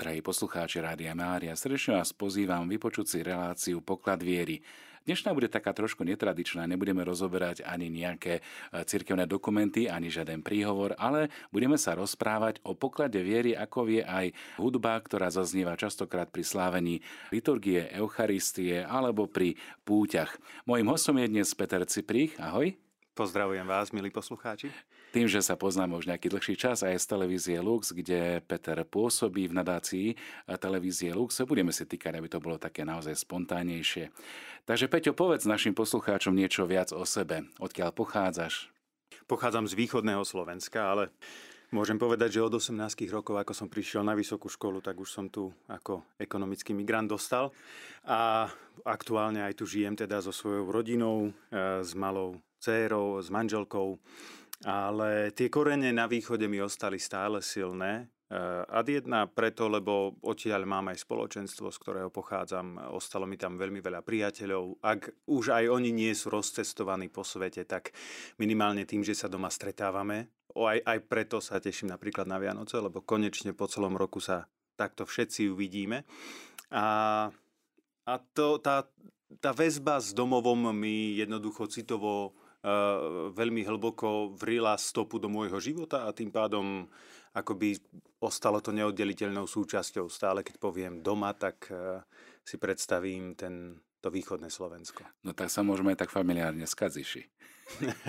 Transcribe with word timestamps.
Drahí 0.00 0.24
poslucháči 0.24 0.80
Rádia 0.80 1.12
Mária, 1.12 1.52
srdečne 1.52 2.00
vás 2.00 2.16
pozývam 2.16 2.64
vypočuť 2.64 3.04
si 3.04 3.18
reláciu 3.20 3.84
Poklad 3.84 4.24
viery. 4.24 4.64
Dnešná 5.04 5.36
bude 5.36 5.52
taká 5.52 5.76
trošku 5.76 6.08
netradičná, 6.08 6.64
nebudeme 6.64 7.04
rozoberať 7.04 7.60
ani 7.68 7.92
nejaké 7.92 8.40
e, 8.40 8.80
cirkevné 8.88 9.28
dokumenty, 9.28 9.92
ani 9.92 10.08
žiaden 10.08 10.40
príhovor, 10.40 10.96
ale 10.96 11.28
budeme 11.52 11.76
sa 11.76 11.92
rozprávať 11.92 12.64
o 12.64 12.72
poklade 12.72 13.20
viery, 13.20 13.52
ako 13.52 13.92
vie 13.92 14.00
aj 14.00 14.32
hudba, 14.56 14.96
ktorá 15.04 15.28
zaznieva 15.28 15.76
častokrát 15.76 16.32
pri 16.32 16.48
slávení 16.48 17.04
liturgie, 17.28 17.92
Eucharistie 17.92 18.80
alebo 18.80 19.28
pri 19.28 19.60
púťach. 19.84 20.32
Mojím 20.64 20.96
hostom 20.96 21.20
je 21.20 21.28
dnes 21.28 21.52
Peter 21.52 21.84
Ciprich. 21.84 22.40
Ahoj. 22.40 22.72
Pozdravujem 23.12 23.68
vás, 23.68 23.92
milí 23.92 24.08
poslucháči. 24.08 24.72
Tým, 25.10 25.26
že 25.26 25.42
sa 25.42 25.58
poznáme 25.58 25.98
už 25.98 26.06
nejaký 26.06 26.30
dlhší 26.30 26.54
čas 26.54 26.86
aj 26.86 26.94
z 26.94 27.06
televízie 27.10 27.58
Lux, 27.58 27.90
kde 27.90 28.38
Peter 28.46 28.78
pôsobí 28.86 29.50
v 29.50 29.58
nadácii 29.58 30.14
televízie 30.62 31.10
Lux, 31.10 31.42
budeme 31.42 31.74
si 31.74 31.82
týkať, 31.82 32.14
aby 32.14 32.30
to 32.30 32.38
bolo 32.38 32.62
také 32.62 32.86
naozaj 32.86 33.18
spontánnejšie. 33.18 34.14
Takže 34.70 34.86
Peťo, 34.86 35.10
povedz 35.10 35.50
našim 35.50 35.74
poslucháčom 35.74 36.30
niečo 36.30 36.62
viac 36.62 36.94
o 36.94 37.02
sebe. 37.02 37.50
Odkiaľ 37.58 37.90
pochádzaš? 37.90 38.70
Pochádzam 39.26 39.66
z 39.66 39.74
východného 39.74 40.22
Slovenska, 40.22 40.94
ale 40.94 41.10
Môžem 41.70 42.02
povedať, 42.02 42.34
že 42.34 42.42
od 42.42 42.58
18 42.58 42.74
rokov, 43.14 43.38
ako 43.38 43.54
som 43.54 43.70
prišiel 43.70 44.02
na 44.02 44.18
vysokú 44.18 44.50
školu, 44.50 44.82
tak 44.82 44.98
už 44.98 45.06
som 45.06 45.30
tu 45.30 45.54
ako 45.70 46.02
ekonomický 46.18 46.74
migrant 46.74 47.06
dostal. 47.06 47.54
A 48.02 48.50
aktuálne 48.82 49.46
aj 49.46 49.54
tu 49.54 49.70
žijem 49.70 49.94
teda 49.94 50.18
so 50.18 50.34
svojou 50.34 50.66
rodinou, 50.66 51.30
e, 51.30 51.86
s 51.86 51.94
malou 51.94 52.42
dcérou, 52.58 53.22
s 53.22 53.30
manželkou. 53.30 54.02
Ale 54.64 55.32
tie 55.32 55.48
korene 55.48 55.88
na 55.88 56.04
východe 56.04 56.44
mi 56.44 56.60
ostali 56.60 57.00
stále 57.00 57.40
silné. 57.40 58.12
Eh, 58.30 58.62
ad 58.62 58.86
jedna 58.86 59.26
preto, 59.26 59.66
lebo 59.66 60.14
odtiaľ 60.22 60.62
mám 60.62 60.86
aj 60.94 61.02
spoločenstvo, 61.02 61.66
z 61.66 61.78
ktorého 61.82 62.14
pochádzam. 62.14 62.78
Ostalo 62.94 63.26
mi 63.26 63.34
tam 63.34 63.58
veľmi 63.58 63.82
veľa 63.82 64.06
priateľov. 64.06 64.78
Ak 64.86 65.10
už 65.26 65.50
aj 65.50 65.66
oni 65.66 65.90
nie 65.90 66.14
sú 66.14 66.30
rozcestovaní 66.30 67.10
po 67.10 67.26
svete, 67.26 67.66
tak 67.66 67.90
minimálne 68.38 68.86
tým, 68.86 69.02
že 69.02 69.18
sa 69.18 69.26
doma 69.26 69.50
stretávame. 69.50 70.30
Aj, 70.54 70.78
aj 70.78 70.98
preto 71.10 71.42
sa 71.42 71.58
teším 71.58 71.90
napríklad 71.90 72.30
na 72.30 72.38
Vianoce, 72.38 72.78
lebo 72.78 73.02
konečne 73.02 73.50
po 73.50 73.66
celom 73.66 73.98
roku 73.98 74.22
sa 74.22 74.46
takto 74.78 75.02
všetci 75.02 75.50
uvidíme. 75.50 76.06
A, 76.70 77.26
a 78.06 78.14
to, 78.30 78.62
tá, 78.62 78.86
tá 79.42 79.50
väzba 79.50 79.98
s 79.98 80.14
domovom 80.14 80.70
mi 80.70 81.18
jednoducho 81.18 81.66
citovo 81.66 82.38
veľmi 83.32 83.64
hlboko 83.64 84.36
vrila 84.36 84.76
stopu 84.76 85.16
do 85.16 85.32
môjho 85.32 85.56
života 85.60 86.04
a 86.04 86.12
tým 86.12 86.28
pádom 86.28 86.84
akoby 87.32 87.80
ostalo 88.20 88.60
to 88.60 88.74
neoddeliteľnou 88.74 89.48
súčasťou. 89.48 90.10
Stále 90.12 90.44
keď 90.44 90.60
poviem 90.60 91.00
doma, 91.00 91.32
tak 91.32 91.72
si 92.44 92.56
predstavím 92.60 93.32
ten, 93.32 93.80
to 94.04 94.12
východné 94.12 94.52
Slovensko. 94.52 95.04
No 95.24 95.32
tak 95.32 95.48
sa 95.48 95.64
môžeme 95.64 95.96
tak 95.96 96.12
familiárne 96.12 96.68
skaziši. 96.68 97.24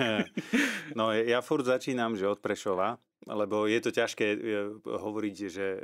no 0.98 1.14
ja 1.14 1.38
furt 1.40 1.64
začínam, 1.64 2.18
že 2.18 2.26
od 2.28 2.42
Prešova, 2.42 2.98
lebo 3.26 3.70
je 3.70 3.78
to 3.78 3.94
ťažké 3.94 4.26
e, 4.34 4.38
hovoriť, 4.82 5.36
že 5.46 5.66
e, 5.78 5.80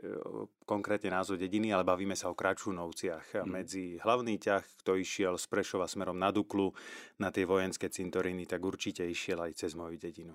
konkrétne 0.67 1.15
názov 1.15 1.39
dediny, 1.39 1.71
ale 1.71 1.87
bavíme 1.87 2.19
sa 2.19 2.31
o 2.31 2.35
Kračunovciach. 2.35 3.47
Mm. 3.47 3.51
Medzi 3.51 3.85
hlavný 4.03 4.43
ťah, 4.43 4.65
kto 4.83 4.99
išiel 4.99 5.39
z 5.39 5.47
Prešova 5.47 5.87
smerom 5.87 6.19
na 6.19 6.35
Duklu, 6.35 6.75
na 7.23 7.31
tie 7.31 7.47
vojenské 7.47 7.87
cintoriny, 7.87 8.43
tak 8.51 8.59
určite 8.67 9.07
išiel 9.07 9.39
aj 9.39 9.55
cez 9.55 9.79
moju 9.79 9.95
dedinu. 9.95 10.35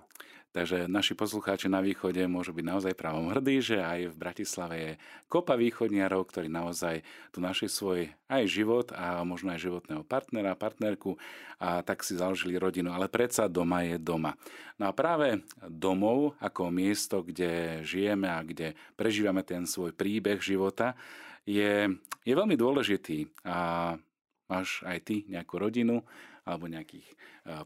Takže 0.54 0.86
naši 0.86 1.18
poslucháči 1.18 1.66
na 1.66 1.82
východe 1.82 2.22
môžu 2.30 2.54
byť 2.54 2.62
naozaj 2.62 2.94
pravom 2.94 3.26
hrdí, 3.26 3.58
že 3.58 3.82
aj 3.82 4.14
v 4.14 4.20
Bratislave 4.22 4.76
je 4.78 4.92
kopa 5.26 5.58
východniarov, 5.58 6.30
ktorí 6.30 6.46
naozaj 6.46 7.02
tu 7.34 7.42
našli 7.42 7.66
svoj 7.66 8.14
aj 8.30 8.42
život 8.46 8.94
a 8.94 9.26
možno 9.26 9.50
aj 9.50 9.66
životného 9.66 10.06
partnera, 10.06 10.54
partnerku 10.54 11.18
a 11.58 11.82
tak 11.82 12.06
si 12.06 12.14
založili 12.14 12.54
rodinu. 12.54 12.94
Ale 12.94 13.10
predsa 13.10 13.50
doma 13.50 13.82
je 13.82 13.98
doma. 13.98 14.38
No 14.78 14.86
a 14.86 14.94
práve 14.94 15.42
domov 15.58 16.38
ako 16.38 16.70
miesto, 16.70 17.26
kde 17.26 17.82
žijeme 17.82 18.30
a 18.30 18.38
kde 18.46 18.78
prežívame 18.94 19.42
ten 19.42 19.66
svoj 19.66 19.90
príbeh 19.90 20.38
života, 20.38 20.94
je, 21.42 21.90
je 22.22 22.30
veľmi 22.30 22.54
dôležitý. 22.54 23.26
A 23.42 23.98
máš 24.46 24.86
aj 24.86 25.02
ty 25.02 25.26
nejakú 25.26 25.58
rodinu 25.58 26.06
alebo 26.46 26.70
nejakých 26.70 27.10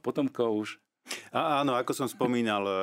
potomkov 0.01 0.51
už 0.57 0.81
a 1.33 1.63
áno, 1.63 1.75
ako 1.79 1.93
som 1.95 2.09
spomínal, 2.09 2.65
e, 2.67 2.75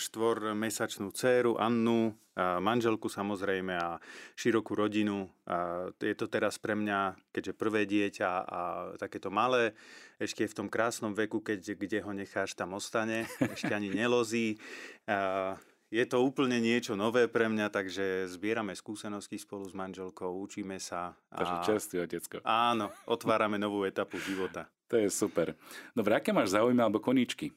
štvormesačnú 0.00 1.10
dceru 1.12 1.56
Annu, 1.56 2.14
a 2.34 2.58
manželku 2.58 3.06
samozrejme 3.06 3.78
a 3.78 4.02
širokú 4.34 4.74
rodinu. 4.74 5.30
A 5.46 5.86
je 6.02 6.18
to 6.18 6.26
teraz 6.26 6.58
pre 6.58 6.74
mňa, 6.74 7.14
keďže 7.30 7.54
prvé 7.54 7.86
dieťa 7.86 8.30
a 8.42 8.60
takéto 8.98 9.30
malé, 9.30 9.78
ešte 10.18 10.42
v 10.42 10.56
tom 10.58 10.66
krásnom 10.66 11.14
veku, 11.14 11.38
keď, 11.38 11.78
kde 11.78 12.02
ho 12.02 12.10
necháš, 12.10 12.58
tam 12.58 12.74
ostane, 12.74 13.30
ešte 13.38 13.70
ani 13.70 13.86
nelozí. 13.94 14.58
A 15.06 15.54
je 15.94 16.02
to 16.10 16.26
úplne 16.26 16.58
niečo 16.58 16.98
nové 16.98 17.30
pre 17.30 17.46
mňa, 17.46 17.70
takže 17.70 18.26
zbierame 18.26 18.74
skúsenosti 18.74 19.38
spolu 19.38 19.70
s 19.70 19.74
manželkou, 19.78 20.26
učíme 20.42 20.82
sa. 20.82 21.14
Takže 21.30 21.54
čerstvý 21.70 21.96
otecko. 22.02 22.42
Áno, 22.42 22.90
otvárame 23.06 23.62
novú 23.62 23.86
etapu 23.86 24.18
života. 24.18 24.66
To 24.90 24.98
je 24.98 25.06
super. 25.06 25.54
Dobre, 25.94 26.18
aké 26.18 26.34
máš 26.34 26.50
záujmy 26.50 26.82
alebo 26.82 26.98
koníčky? 26.98 27.54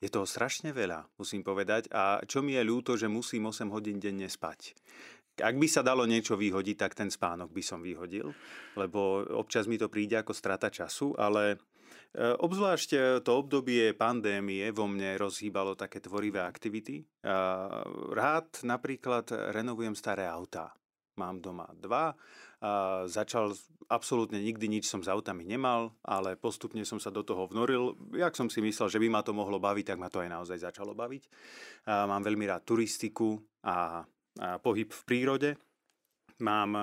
Je 0.00 0.08
toho 0.08 0.24
strašne 0.24 0.72
veľa, 0.72 1.06
musím 1.20 1.44
povedať. 1.44 1.92
A 1.92 2.24
čo 2.24 2.40
mi 2.40 2.56
je 2.56 2.62
ľúto, 2.64 2.96
že 2.96 3.06
musím 3.06 3.52
8 3.52 3.68
hodín 3.68 4.00
denne 4.00 4.26
spať. 4.26 4.72
Ak 5.40 5.56
by 5.56 5.66
sa 5.68 5.80
dalo 5.80 6.04
niečo 6.04 6.36
vyhodiť, 6.36 6.76
tak 6.76 6.92
ten 6.96 7.08
spánok 7.08 7.52
by 7.52 7.62
som 7.64 7.80
vyhodil, 7.80 8.32
lebo 8.76 9.24
občas 9.40 9.64
mi 9.64 9.80
to 9.80 9.88
príde 9.88 10.20
ako 10.20 10.36
strata 10.36 10.68
času, 10.68 11.16
ale 11.16 11.56
e, 12.12 12.36
Obzvlášť 12.36 12.90
e, 12.92 12.98
to 13.24 13.40
obdobie 13.40 13.96
pandémie 13.96 14.68
vo 14.74 14.84
mne 14.84 15.16
rozhýbalo 15.16 15.80
také 15.80 16.04
tvorivé 16.04 16.44
aktivity. 16.44 17.00
Rád 17.24 18.68
napríklad 18.68 19.32
renovujem 19.56 19.96
staré 19.96 20.28
autá. 20.28 20.76
Mám 21.16 21.40
doma 21.40 21.68
dva 21.76 22.12
a 22.60 23.04
začal, 23.08 23.56
absolútne 23.88 24.36
nikdy 24.36 24.68
nič 24.68 24.84
som 24.84 25.00
s 25.00 25.08
autami 25.08 25.48
nemal, 25.48 25.96
ale 26.04 26.36
postupne 26.36 26.84
som 26.84 27.00
sa 27.00 27.08
do 27.08 27.24
toho 27.24 27.48
vnoril. 27.48 27.96
Jak 28.12 28.36
som 28.36 28.52
si 28.52 28.60
myslel, 28.60 28.92
že 28.92 29.00
by 29.00 29.08
ma 29.08 29.24
to 29.24 29.32
mohlo 29.32 29.56
baviť, 29.56 29.96
tak 29.96 29.98
ma 29.98 30.12
to 30.12 30.20
aj 30.20 30.28
naozaj 30.28 30.60
začalo 30.60 30.92
baviť. 30.92 31.22
A 31.88 32.04
mám 32.04 32.20
veľmi 32.20 32.44
rád 32.44 32.68
turistiku 32.68 33.40
a, 33.64 34.04
a 34.36 34.60
pohyb 34.60 34.92
v 34.92 35.02
prírode. 35.08 35.50
Mám 36.40 36.72
e, 36.72 36.82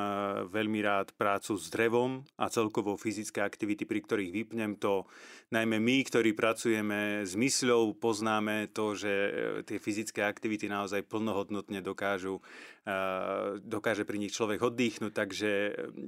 veľmi 0.54 0.80
rád 0.86 1.18
prácu 1.18 1.58
s 1.58 1.74
drevom 1.74 2.22
a 2.38 2.46
celkovo 2.48 2.94
fyzické 2.94 3.42
aktivity, 3.42 3.90
pri 3.90 4.06
ktorých 4.06 4.32
vypnem 4.32 4.78
to. 4.78 5.10
Najmä 5.50 5.82
my, 5.82 5.98
ktorí 6.06 6.38
pracujeme 6.38 7.26
s 7.26 7.34
mysľou, 7.34 7.98
poznáme 7.98 8.70
to, 8.70 8.94
že 8.94 9.10
e, 9.12 9.32
tie 9.66 9.82
fyzické 9.82 10.22
aktivity 10.22 10.70
naozaj 10.70 11.10
plnohodnotne 11.10 11.82
dokážu, 11.82 12.38
e, 12.38 12.94
dokáže 13.66 14.06
pri 14.06 14.22
nich 14.22 14.38
človek 14.38 14.62
oddychnúť. 14.62 15.14
Takže 15.14 15.52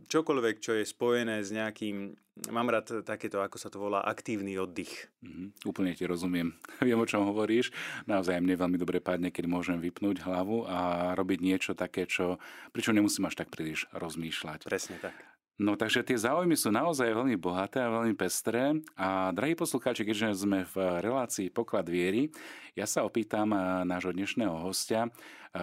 čokoľvek, 0.06 0.56
čo 0.62 0.78
je 0.78 0.86
spojené 0.86 1.42
s 1.42 1.50
nejakým 1.50 2.14
Mám 2.48 2.72
rád 2.72 3.04
takéto, 3.04 3.44
ako 3.44 3.60
sa 3.60 3.68
to 3.68 3.84
volá, 3.84 4.00
aktívny 4.00 4.56
oddych. 4.56 5.12
Mm, 5.20 5.52
úplne 5.68 5.92
ti 5.92 6.08
rozumiem. 6.08 6.56
Viem, 6.88 7.04
o 7.04 7.10
čom 7.10 7.28
hovoríš. 7.28 7.76
Naozaj 8.08 8.40
mne 8.40 8.56
veľmi 8.56 8.78
dobre 8.80 9.04
padne, 9.04 9.28
keď 9.28 9.52
môžem 9.52 9.84
vypnúť 9.84 10.24
hlavu 10.24 10.64
a 10.64 11.12
robiť 11.20 11.40
niečo 11.44 11.72
také, 11.76 12.08
čo, 12.08 12.40
pričom 12.72 12.96
nemusím 12.96 13.28
až 13.28 13.44
tak 13.44 13.52
príliš 13.52 13.92
rozmýšľať. 13.92 14.72
Presne 14.72 15.04
tak. 15.04 15.12
No 15.60 15.76
takže 15.76 16.08
tie 16.08 16.16
záujmy 16.16 16.56
sú 16.56 16.72
naozaj 16.72 17.12
veľmi 17.12 17.36
bohaté 17.36 17.84
a 17.84 17.92
veľmi 17.92 18.16
pestré. 18.16 18.80
A 18.96 19.36
drahí 19.36 19.60
poslucháči, 19.60 20.08
keďže 20.08 20.48
sme 20.48 20.64
v 20.64 21.04
relácii 21.04 21.52
Poklad 21.52 21.92
viery, 21.92 22.32
ja 22.80 22.88
sa 22.88 23.04
opýtam 23.04 23.52
nášho 23.84 24.16
dnešného 24.16 24.56
hostia, 24.64 25.12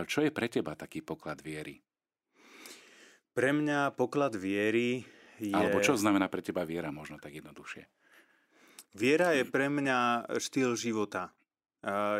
čo 0.04 0.20
je 0.20 0.28
pre 0.28 0.53
teba 0.53 0.76
taký 0.76 1.00
poklad 1.00 1.41
viery? 1.41 1.81
Pre 3.32 3.50
mňa 3.56 3.97
poklad 3.97 4.36
viery 4.36 5.16
je... 5.41 5.53
Alebo 5.53 5.80
čo 5.84 5.97
znamená 5.97 6.28
pre 6.33 6.41
teba 6.41 6.65
viera, 6.65 6.88
možno 6.94 7.21
tak 7.21 7.36
jednoduchšie? 7.36 7.84
Viera 8.97 9.36
je 9.36 9.44
pre 9.44 9.68
mňa 9.68 10.30
štýl 10.41 10.72
života. 10.72 11.36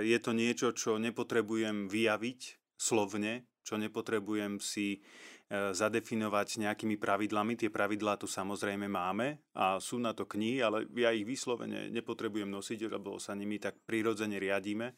Je 0.05 0.19
to 0.21 0.37
niečo, 0.37 0.77
čo 0.77 1.01
nepotrebujem 1.01 1.89
vyjaviť 1.89 2.41
slovne, 2.77 3.49
čo 3.67 3.75
nepotrebujem 3.81 4.63
si 4.63 4.95
e, 4.95 4.99
zadefinovať 5.75 6.63
nejakými 6.63 6.95
pravidlami. 7.03 7.59
Tie 7.59 7.73
pravidlá 7.73 8.15
tu 8.15 8.31
samozrejme 8.31 8.87
máme 8.87 9.43
a 9.59 9.83
sú 9.83 9.99
na 9.99 10.15
to 10.15 10.29
knihy, 10.29 10.63
ale 10.63 10.87
ja 10.95 11.11
ich 11.11 11.27
vyslovene 11.27 11.91
nepotrebujem 11.91 12.47
nosiť, 12.47 12.87
lebo 12.87 13.19
sa 13.19 13.35
nimi 13.35 13.59
tak 13.59 13.83
prirodzene 13.83 14.39
riadíme. 14.39 14.95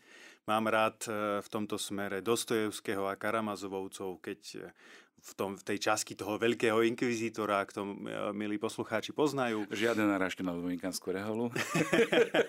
Mám 0.49 0.73
rád 0.73 1.05
e, 1.05 1.13
v 1.45 1.49
tomto 1.53 1.77
smere 1.77 2.25
Dostojevského 2.25 3.05
a 3.05 3.21
Karamazovovcov, 3.21 4.17
keď 4.25 4.41
e, 4.57 4.59
v, 5.21 5.33
tom, 5.37 5.61
v 5.61 5.61
tej 5.61 5.93
časti 5.93 6.17
toho 6.17 6.41
veľkého 6.41 6.81
inkvizítora, 6.89 7.61
ak 7.61 7.77
to 7.77 7.85
e, 7.85 7.93
milí 8.33 8.57
poslucháči 8.57 9.13
poznajú. 9.13 9.69
Žiadne 9.69 10.09
narážky 10.09 10.41
na 10.41 10.57
Dominikánsku 10.57 11.05
reholu. 11.13 11.53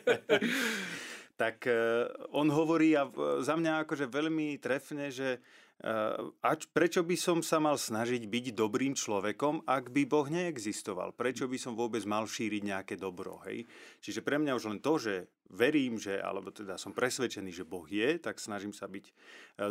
tak 1.42 1.68
on 2.36 2.52
hovorí 2.52 2.96
a 3.00 3.08
za 3.44 3.56
mňa 3.56 3.88
akože 3.88 4.12
veľmi 4.12 4.60
trefne, 4.60 5.08
že 5.08 5.40
a 6.44 6.50
prečo 6.76 7.00
by 7.08 7.16
som 7.16 7.40
sa 7.40 7.64
mal 7.64 7.80
snažiť 7.80 8.28
byť 8.28 8.46
dobrým 8.52 8.92
človekom, 8.92 9.64
ak 9.64 9.88
by 9.96 10.04
Boh 10.04 10.28
neexistoval? 10.28 11.16
Prečo 11.16 11.48
by 11.48 11.56
som 11.56 11.80
vôbec 11.80 12.04
mal 12.04 12.28
šíriť 12.28 12.62
nejaké 12.68 12.96
dobro? 13.00 13.40
Hej? 13.48 13.64
Čiže 14.04 14.20
pre 14.20 14.36
mňa 14.36 14.52
už 14.60 14.68
len 14.68 14.84
to, 14.84 15.00
že 15.00 15.32
verím, 15.50 15.98
že, 15.98 16.22
alebo 16.22 16.54
teda 16.54 16.78
som 16.78 16.94
presvedčený, 16.94 17.50
že 17.50 17.66
Boh 17.66 17.86
je, 17.90 18.22
tak 18.22 18.38
snažím 18.38 18.70
sa 18.70 18.86
byť 18.86 19.06
e, 19.10 19.14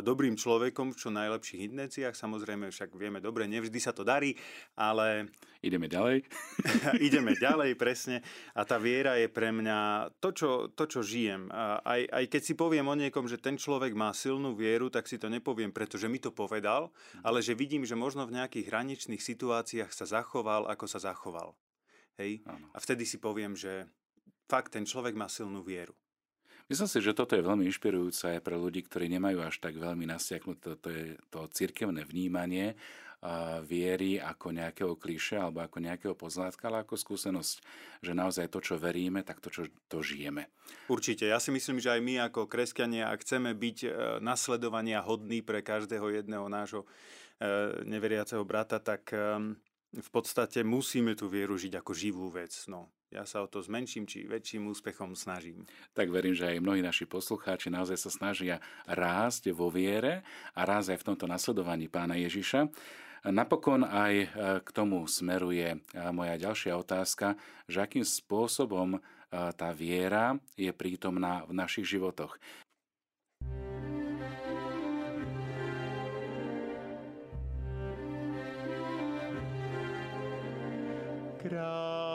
dobrým 0.03 0.35
človekom 0.35 0.91
v 0.91 0.99
čo 0.99 1.09
najlepších 1.09 1.71
intenciách. 1.71 2.15
Samozrejme, 2.15 2.67
však 2.67 2.91
vieme 2.99 3.23
dobre, 3.23 3.47
nevždy 3.47 3.79
sa 3.79 3.95
to 3.95 4.03
darí, 4.03 4.35
ale... 4.75 5.31
Ideme 5.67 5.87
ďalej. 5.87 6.23
ideme 7.07 7.31
ďalej, 7.43 7.79
presne. 7.79 8.23
A 8.55 8.67
tá 8.67 8.75
viera 8.75 9.15
je 9.19 9.31
pre 9.31 9.51
mňa 9.55 10.11
to, 10.19 10.35
čo, 10.35 10.49
to, 10.71 10.87
čo 10.87 10.99
žijem. 11.03 11.51
Aj, 11.51 11.99
aj 11.99 12.25
keď 12.31 12.41
si 12.43 12.53
poviem 12.55 12.87
o 12.87 12.95
niekom, 12.95 13.27
že 13.27 13.39
ten 13.39 13.59
človek 13.59 13.95
má 13.95 14.11
silnú 14.15 14.55
vieru, 14.55 14.87
tak 14.87 15.07
si 15.07 15.19
to 15.19 15.27
nepoviem, 15.27 15.71
pretože 15.71 16.07
mi 16.07 16.19
to 16.19 16.31
povedal, 16.31 16.91
ale 17.23 17.43
že 17.43 17.55
vidím, 17.55 17.83
že 17.83 17.99
možno 17.99 18.23
v 18.23 18.39
nejakých 18.39 18.71
hraničných 18.71 19.19
situáciách 19.19 19.91
sa 19.91 20.07
zachoval, 20.07 20.67
ako 20.71 20.85
sa 20.87 20.99
zachoval. 20.99 21.55
Hej? 22.19 22.43
A 22.75 22.77
vtedy 22.83 23.07
si 23.07 23.19
poviem, 23.19 23.55
že 23.55 23.87
fakt 24.49 24.73
ten 24.73 24.83
človek 24.83 25.13
má 25.13 25.29
silnú 25.29 25.61
vieru. 25.61 25.93
Myslím 26.69 26.89
si, 26.89 27.01
že 27.01 27.17
toto 27.17 27.33
je 27.33 27.41
veľmi 27.41 27.65
inšpirujúce 27.65 28.37
aj 28.37 28.45
pre 28.45 28.53
ľudí, 28.53 28.85
ktorí 28.85 29.09
nemajú 29.09 29.41
až 29.41 29.57
tak 29.57 29.77
veľmi 29.77 30.05
nasiaknuté 30.05 30.77
to, 30.77 30.89
je 30.89 31.17
to 31.33 31.49
cirkevné 31.49 32.05
vnímanie 32.05 32.77
a 33.19 33.59
viery 33.59 34.15
ako 34.15 34.55
nejakého 34.55 34.93
kliše 34.95 35.35
alebo 35.35 35.59
ako 35.59 35.83
nejakého 35.83 36.15
pozlátka, 36.15 36.71
ale 36.71 36.87
ako 36.87 36.95
skúsenosť, 36.95 37.53
že 37.99 38.15
naozaj 38.15 38.47
to, 38.47 38.63
čo 38.63 38.79
veríme, 38.79 39.27
tak 39.27 39.43
to, 39.43 39.51
čo 39.51 39.67
to 39.91 39.99
žijeme. 39.99 40.47
Určite. 40.87 41.27
Ja 41.27 41.41
si 41.43 41.51
myslím, 41.51 41.83
že 41.83 41.91
aj 41.91 41.99
my 41.99 42.31
ako 42.31 42.47
kresťania, 42.47 43.11
ak 43.11 43.27
chceme 43.27 43.51
byť 43.51 43.77
e, 43.83 43.89
nasledovania 44.23 45.03
hodný 45.03 45.43
pre 45.43 45.59
každého 45.59 46.15
jedného 46.15 46.47
nášho 46.47 46.87
e, 46.87 46.87
neveriaceho 47.83 48.45
brata, 48.47 48.79
tak 48.79 49.11
v 49.89 50.09
podstate 50.13 50.61
musíme 50.61 51.17
tú 51.17 51.25
vieru 51.31 51.57
žiť 51.57 51.81
ako 51.81 51.91
živú 51.97 52.29
vec. 52.29 52.53
No, 52.69 52.93
ja 53.09 53.25
sa 53.25 53.41
o 53.41 53.49
to 53.49 53.57
s 53.57 53.71
menším 53.73 54.05
či 54.05 54.29
väčším 54.29 54.69
úspechom 54.69 55.17
snažím. 55.17 55.65
Tak 55.97 56.13
verím, 56.13 56.37
že 56.37 56.45
aj 56.45 56.61
mnohí 56.61 56.85
naši 56.85 57.09
poslucháči 57.09 57.73
naozaj 57.73 57.97
sa 57.97 58.11
snažia 58.13 58.55
rásť 58.85 59.49
vo 59.49 59.73
viere 59.73 60.21
a 60.53 60.61
rásť 60.61 60.93
aj 60.93 60.99
v 61.01 61.07
tomto 61.09 61.25
nasledovaní 61.25 61.89
pána 61.89 62.13
Ježiša. 62.21 62.69
Napokon 63.27 63.83
aj 63.83 64.13
e, 64.15 64.27
k 64.63 64.69
tomu 64.71 65.03
smeruje 65.03 65.75
e, 65.75 65.77
moja 66.15 66.39
ďalšia 66.39 66.71
otázka, 66.79 67.35
že 67.67 67.83
akým 67.83 68.05
spôsobom 68.07 68.95
e, 68.95 68.99
tá 69.33 69.75
viera 69.75 70.39
je 70.55 70.71
prítomná 70.71 71.43
v 71.43 71.51
našich 71.51 71.83
životoch. 71.83 72.39
Oh. 81.51 82.08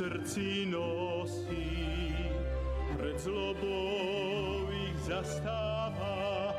Srdci 0.00 0.64
nosí, 0.72 2.16
pred 2.96 3.20
zlobou 3.20 4.64
ich 4.72 4.96
zastáva. 5.04 6.56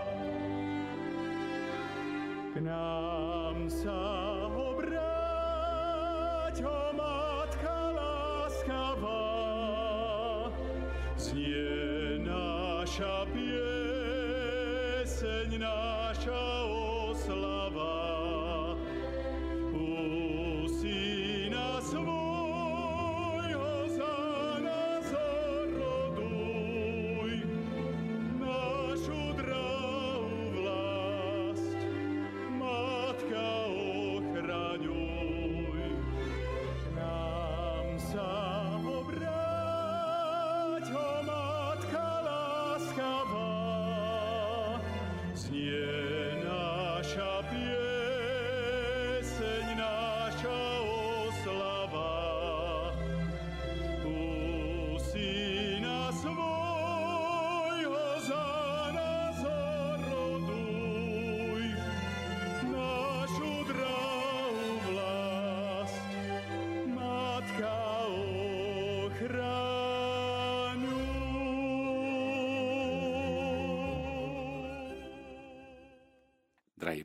K 2.53 2.61
nám 2.61 3.65
sa 3.65 3.97
obráť, 4.45 5.89
o 6.61 6.93
Matka 6.93 7.97
láskavá, 7.97 9.25
znie 11.17 12.21
naša 12.21 13.25
pieseň, 13.33 14.37
naša 15.57 16.45
Znie 17.21 18.00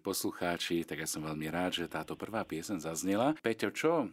poslucháči, 0.06 0.86
tak 0.86 1.02
ja 1.02 1.08
som 1.10 1.26
veľmi 1.26 1.50
rád, 1.50 1.82
že 1.82 1.90
táto 1.90 2.14
prvá 2.14 2.46
piesen 2.46 2.78
zaznela. 2.78 3.34
Peťo, 3.42 3.74
čo 3.74 3.92
e, 4.06 4.08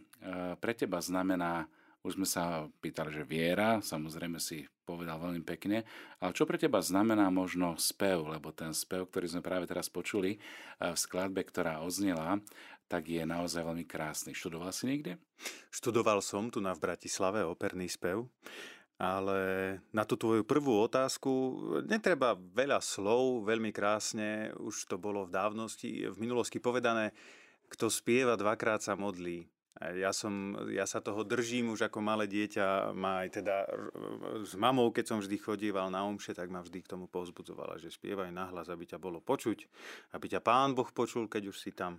pre 0.58 0.74
teba 0.74 0.98
znamená 0.98 1.70
už 2.02 2.18
sme 2.18 2.26
sa 2.28 2.66
pýtali, 2.82 3.14
že 3.14 3.22
viera, 3.24 3.80
samozrejme 3.80 4.36
si 4.36 4.66
povedal 4.84 5.16
veľmi 5.16 5.40
pekne, 5.40 5.88
ale 6.20 6.36
čo 6.36 6.44
pre 6.44 6.60
teba 6.60 6.82
znamená 6.82 7.32
možno 7.32 7.80
spev, 7.80 8.28
lebo 8.28 8.52
ten 8.52 8.76
spev, 8.76 9.08
ktorý 9.08 9.32
sme 9.32 9.40
práve 9.40 9.70
teraz 9.70 9.86
počuli 9.86 10.34
e, 10.34 10.38
v 10.82 10.98
skladbe, 10.98 11.46
ktorá 11.46 11.78
odznela, 11.80 12.42
tak 12.90 13.08
je 13.08 13.22
naozaj 13.22 13.62
veľmi 13.62 13.86
krásny. 13.86 14.34
Študoval 14.34 14.74
si 14.74 14.90
niekde? 14.90 15.16
Študoval 15.70 16.18
som 16.20 16.50
tu 16.50 16.58
na 16.58 16.74
v 16.74 16.90
Bratislave 16.90 17.46
operný 17.46 17.86
spev, 17.86 18.26
ale 18.94 19.38
na 19.90 20.06
tú 20.06 20.14
tvoju 20.14 20.46
prvú 20.46 20.86
otázku 20.86 21.30
netreba 21.84 22.38
veľa 22.38 22.78
slov, 22.78 23.42
veľmi 23.42 23.74
krásne, 23.74 24.54
už 24.62 24.86
to 24.86 24.96
bolo 24.96 25.26
v 25.26 25.34
dávnosti, 25.34 26.06
v 26.10 26.16
minulosti 26.22 26.62
povedané, 26.62 27.10
kto 27.66 27.90
spieva 27.90 28.38
dvakrát 28.38 28.84
sa 28.86 28.94
modlí. 28.94 29.50
Ja, 29.74 30.14
som, 30.14 30.54
ja 30.70 30.86
sa 30.86 31.02
toho 31.02 31.26
držím 31.26 31.74
už 31.74 31.90
ako 31.90 31.98
malé 31.98 32.30
dieťa. 32.30 32.94
Má 32.94 33.26
aj 33.26 33.42
teda 33.42 33.66
s 34.46 34.54
mamou, 34.54 34.94
keď 34.94 35.04
som 35.10 35.18
vždy 35.18 35.34
chodíval 35.34 35.90
na 35.90 36.06
omše, 36.06 36.30
tak 36.30 36.46
ma 36.46 36.62
vždy 36.62 36.78
k 36.78 36.94
tomu 36.94 37.10
povzbudzovala, 37.10 37.82
že 37.82 37.90
spievaj 37.90 38.30
nahlas, 38.30 38.70
aby 38.70 38.86
ťa 38.86 39.02
bolo 39.02 39.18
počuť, 39.18 39.66
aby 40.14 40.30
ťa 40.30 40.46
pán 40.46 40.78
Boh 40.78 40.86
počul, 40.94 41.26
keď 41.26 41.50
už 41.50 41.58
si 41.58 41.74
tam. 41.74 41.98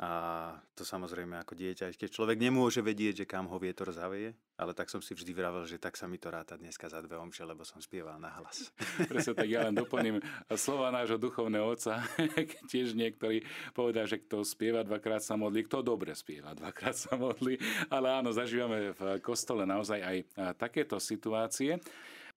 A 0.00 0.56
to 0.72 0.80
samozrejme 0.80 1.36
ako 1.44 1.60
dieťa, 1.60 1.92
keď 1.92 2.08
človek 2.08 2.40
nemôže 2.40 2.80
vedieť, 2.80 3.22
že 3.22 3.28
kam 3.28 3.52
ho 3.52 3.60
vietor 3.60 3.92
zavie, 3.92 4.32
ale 4.60 4.76
tak 4.76 4.92
som 4.92 5.00
si 5.00 5.16
vždy 5.16 5.32
vravel, 5.32 5.64
že 5.64 5.80
tak 5.80 5.96
sa 5.96 6.04
mi 6.04 6.20
to 6.20 6.28
ráta 6.28 6.60
dneska 6.60 6.92
za 6.92 7.00
dve 7.00 7.16
omše, 7.16 7.48
lebo 7.48 7.64
som 7.64 7.80
spieval 7.80 8.20
nahlas. 8.20 8.68
Presne 9.08 9.32
tak 9.32 9.48
ja 9.48 9.64
len 9.64 9.72
doplním 9.72 10.20
slova 10.52 10.92
nášho 10.92 11.16
duchovného 11.16 11.64
otca, 11.64 12.04
tiež 12.70 12.92
niektorí 12.92 13.40
povedal, 13.72 14.04
že 14.04 14.20
kto 14.20 14.44
spieva 14.44 14.84
dvakrát 14.84 15.24
sa 15.24 15.40
modlí, 15.40 15.64
kto 15.64 15.80
dobre 15.80 16.12
spieva 16.12 16.52
dvakrát 16.52 16.92
sa 16.92 17.16
modlí, 17.16 17.56
ale 17.88 18.20
áno, 18.20 18.36
zažívame 18.36 18.92
v 18.92 19.16
kostole 19.24 19.64
naozaj 19.64 19.98
aj 20.04 20.16
takéto 20.60 21.00
situácie. 21.00 21.80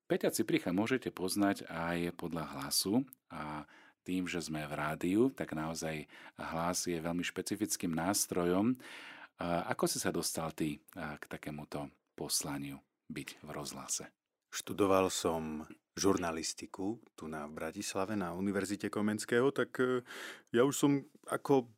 Peťa 0.07 0.31
Cipricha 0.31 0.71
môžete 0.71 1.11
poznať 1.11 1.67
aj 1.67 2.15
podľa 2.15 2.43
hlasu 2.55 3.03
a 3.27 3.67
tým, 4.03 4.27
že 4.27 4.43
sme 4.43 4.67
v 4.67 4.73
rádiu, 4.75 5.21
tak 5.31 5.55
naozaj 5.55 6.07
hlas 6.35 6.87
je 6.87 6.99
veľmi 6.99 7.23
špecifickým 7.23 7.91
nástrojom. 7.95 8.75
Ako 9.39 9.87
si 9.87 9.97
sa 9.97 10.11
dostal 10.11 10.51
ty 10.51 10.79
k 10.95 11.23
takémuto 11.27 11.87
poslaniu 12.13 12.79
byť 13.09 13.29
v 13.43 13.49
rozhlase? 13.49 14.09
Študoval 14.53 15.09
som 15.09 15.65
žurnalistiku 15.97 17.01
tu 17.13 17.25
na 17.29 17.45
Bratislave 17.49 18.17
na 18.17 18.33
Univerzite 18.33 18.89
Komenského, 18.89 19.53
tak 19.53 19.77
e, 19.81 20.01
ja 20.53 20.65
už 20.65 20.75
som 20.77 20.91
ako 21.29 21.69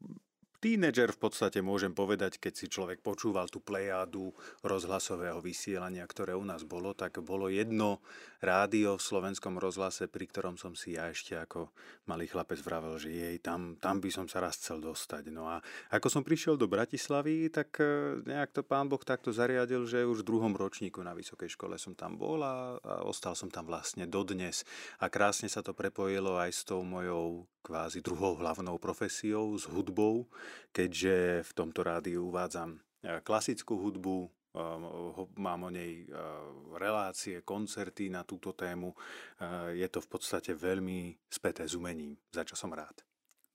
tínedžer 0.59 1.11
v 1.15 1.19
podstate 1.19 1.59
môžem 1.63 1.91
povedať, 1.91 2.37
keď 2.37 2.53
si 2.53 2.65
človek 2.71 2.99
počúval 3.01 3.47
tú 3.47 3.63
plejádu 3.63 4.35
rozhlasového 4.61 5.39
vysielania, 5.39 6.05
ktoré 6.05 6.35
u 6.35 6.43
nás 6.43 6.63
bolo, 6.63 6.91
tak 6.93 7.19
bolo 7.23 7.47
jedno 7.51 8.03
rádio 8.45 8.95
v 8.95 9.05
slovenskom 9.05 9.57
rozhlase, 9.57 10.05
pri 10.05 10.29
ktorom 10.29 10.55
som 10.55 10.77
si 10.77 10.93
ja 10.93 11.09
ešte 11.09 11.33
ako 11.33 11.73
malý 12.05 12.29
chlapec 12.29 12.61
vravel, 12.61 13.01
že 13.01 13.09
jej, 13.09 13.37
tam, 13.41 13.79
tam 13.81 13.97
by 13.97 14.09
som 14.13 14.29
sa 14.29 14.43
raz 14.45 14.61
chcel 14.61 14.83
dostať. 14.83 15.33
No 15.33 15.49
a 15.49 15.59
ako 15.89 16.07
som 16.11 16.21
prišiel 16.21 16.53
do 16.59 16.69
Bratislavy, 16.69 17.49
tak 17.49 17.81
e, 17.81 18.21
nejak 18.21 18.53
to 18.53 18.61
pán 18.61 18.85
Boh 18.85 19.01
takto 19.01 19.33
zariadil, 19.33 19.89
že 19.89 20.05
už 20.05 20.21
v 20.21 20.29
druhom 20.29 20.53
ročníku 20.53 21.01
na 21.01 21.17
vysokej 21.17 21.49
škole 21.57 21.81
som 21.81 21.97
tam 21.97 22.19
bol 22.21 22.45
a, 22.45 22.77
a 22.77 23.01
ostal 23.07 23.33
som 23.33 23.49
tam 23.49 23.65
vlastne 23.65 24.05
dodnes. 24.05 24.61
A 25.01 25.09
krásne 25.09 25.49
sa 25.49 25.65
to 25.65 25.73
prepojilo 25.73 26.37
aj 26.37 26.51
s 26.53 26.61
tou 26.61 26.85
mojou 26.85 27.49
kvázi 27.65 28.05
druhou 28.05 28.37
hlavnou 28.37 28.77
profesiou, 28.77 29.57
s 29.57 29.65
hudbou, 29.65 30.29
keďže 30.69 31.41
v 31.49 31.51
tomto 31.57 31.81
rádiu 31.81 32.29
uvádzam 32.29 32.77
e, 32.77 32.79
klasickú 33.25 33.73
hudbu, 33.81 34.17
e, 34.21 34.29
mám 35.41 35.65
o 35.65 35.73
nej 35.73 36.05
e, 36.05 36.07
relácie, 36.77 37.41
koncerty 37.41 38.13
na 38.13 38.21
túto 38.21 38.53
tému. 38.53 38.93
Je 39.73 39.87
to 39.89 39.97
v 39.97 40.07
podstate 40.13 40.53
veľmi 40.53 41.17
späté 41.25 41.65
s 41.65 41.73
umením, 41.73 42.13
za 42.29 42.45
čo 42.45 42.53
som 42.53 42.69
rád. 42.69 43.01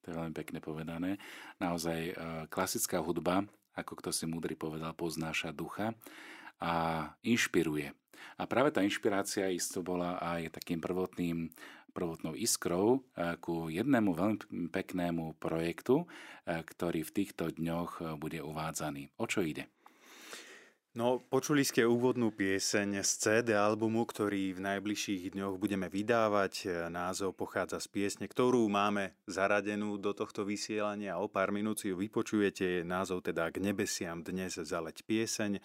To 0.03 0.11
je 0.11 0.19
veľmi 0.19 0.35
pekne 0.35 0.59
povedané. 0.59 1.21
Naozaj 1.61 2.17
klasická 2.49 3.05
hudba, 3.05 3.45
ako 3.77 4.01
kto 4.01 4.11
si 4.11 4.25
múdry 4.25 4.57
povedal, 4.57 4.97
poznáša 4.97 5.53
ducha 5.53 5.93
a 6.57 7.05
inšpiruje. 7.21 7.93
A 8.41 8.49
práve 8.49 8.73
tá 8.73 8.81
inšpirácia 8.81 9.53
isto 9.53 9.85
bola 9.85 10.17
aj 10.21 10.61
takým 10.61 10.81
prvotným 10.81 11.53
prvotnou 11.91 12.39
iskrou 12.39 13.03
eh, 13.15 13.37
ku 13.43 13.69
jednému 13.69 14.15
veľmi 14.15 14.71
peknému 14.71 15.37
projektu, 15.37 16.07
eh, 16.47 16.63
ktorý 16.63 17.05
v 17.05 17.15
týchto 17.15 17.51
dňoch 17.51 17.91
eh, 18.01 18.05
bude 18.17 18.41
uvádzaný. 18.41 19.13
O 19.19 19.27
čo 19.27 19.43
ide? 19.43 19.69
No, 20.91 21.23
počuli 21.23 21.63
ste 21.63 21.87
úvodnú 21.87 22.35
pieseň 22.35 23.07
z 23.07 23.11
CD 23.15 23.49
albumu, 23.55 24.03
ktorý 24.03 24.59
v 24.59 24.75
najbližších 24.75 25.39
dňoch 25.39 25.55
budeme 25.55 25.87
vydávať. 25.87 26.67
Názov 26.91 27.39
pochádza 27.39 27.79
z 27.79 27.87
piesne, 27.95 28.27
ktorú 28.27 28.67
máme 28.67 29.15
zaradenú 29.31 30.03
do 30.03 30.11
tohto 30.11 30.43
vysielania. 30.43 31.23
O 31.23 31.31
pár 31.31 31.55
minút 31.55 31.87
si 31.87 31.95
ju 31.95 31.97
vypočujete. 32.03 32.83
Názov 32.83 33.23
teda 33.23 33.55
K 33.55 33.63
nebesiam 33.63 34.27
dnes 34.27 34.59
zaleť 34.59 35.07
pieseň. 35.07 35.63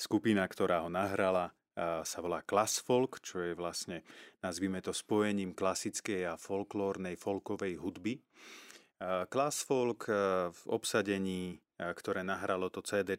Skupina, 0.00 0.48
ktorá 0.48 0.80
ho 0.80 0.88
nahrala, 0.88 1.52
sa 1.78 2.18
volá 2.20 2.44
Klasfolk, 2.44 3.24
čo 3.24 3.40
je 3.40 3.56
vlastne, 3.56 4.04
nazvime 4.44 4.84
to 4.84 4.92
spojením 4.92 5.56
klasickej 5.56 6.28
a 6.28 6.40
folklórnej 6.40 7.16
folkovej 7.16 7.80
hudby. 7.80 8.20
Klasfolk 9.02 10.06
v 10.52 10.62
obsadení, 10.70 11.58
ktoré 11.80 12.22
nahralo 12.22 12.70
to 12.70 12.84
CD, 12.86 13.18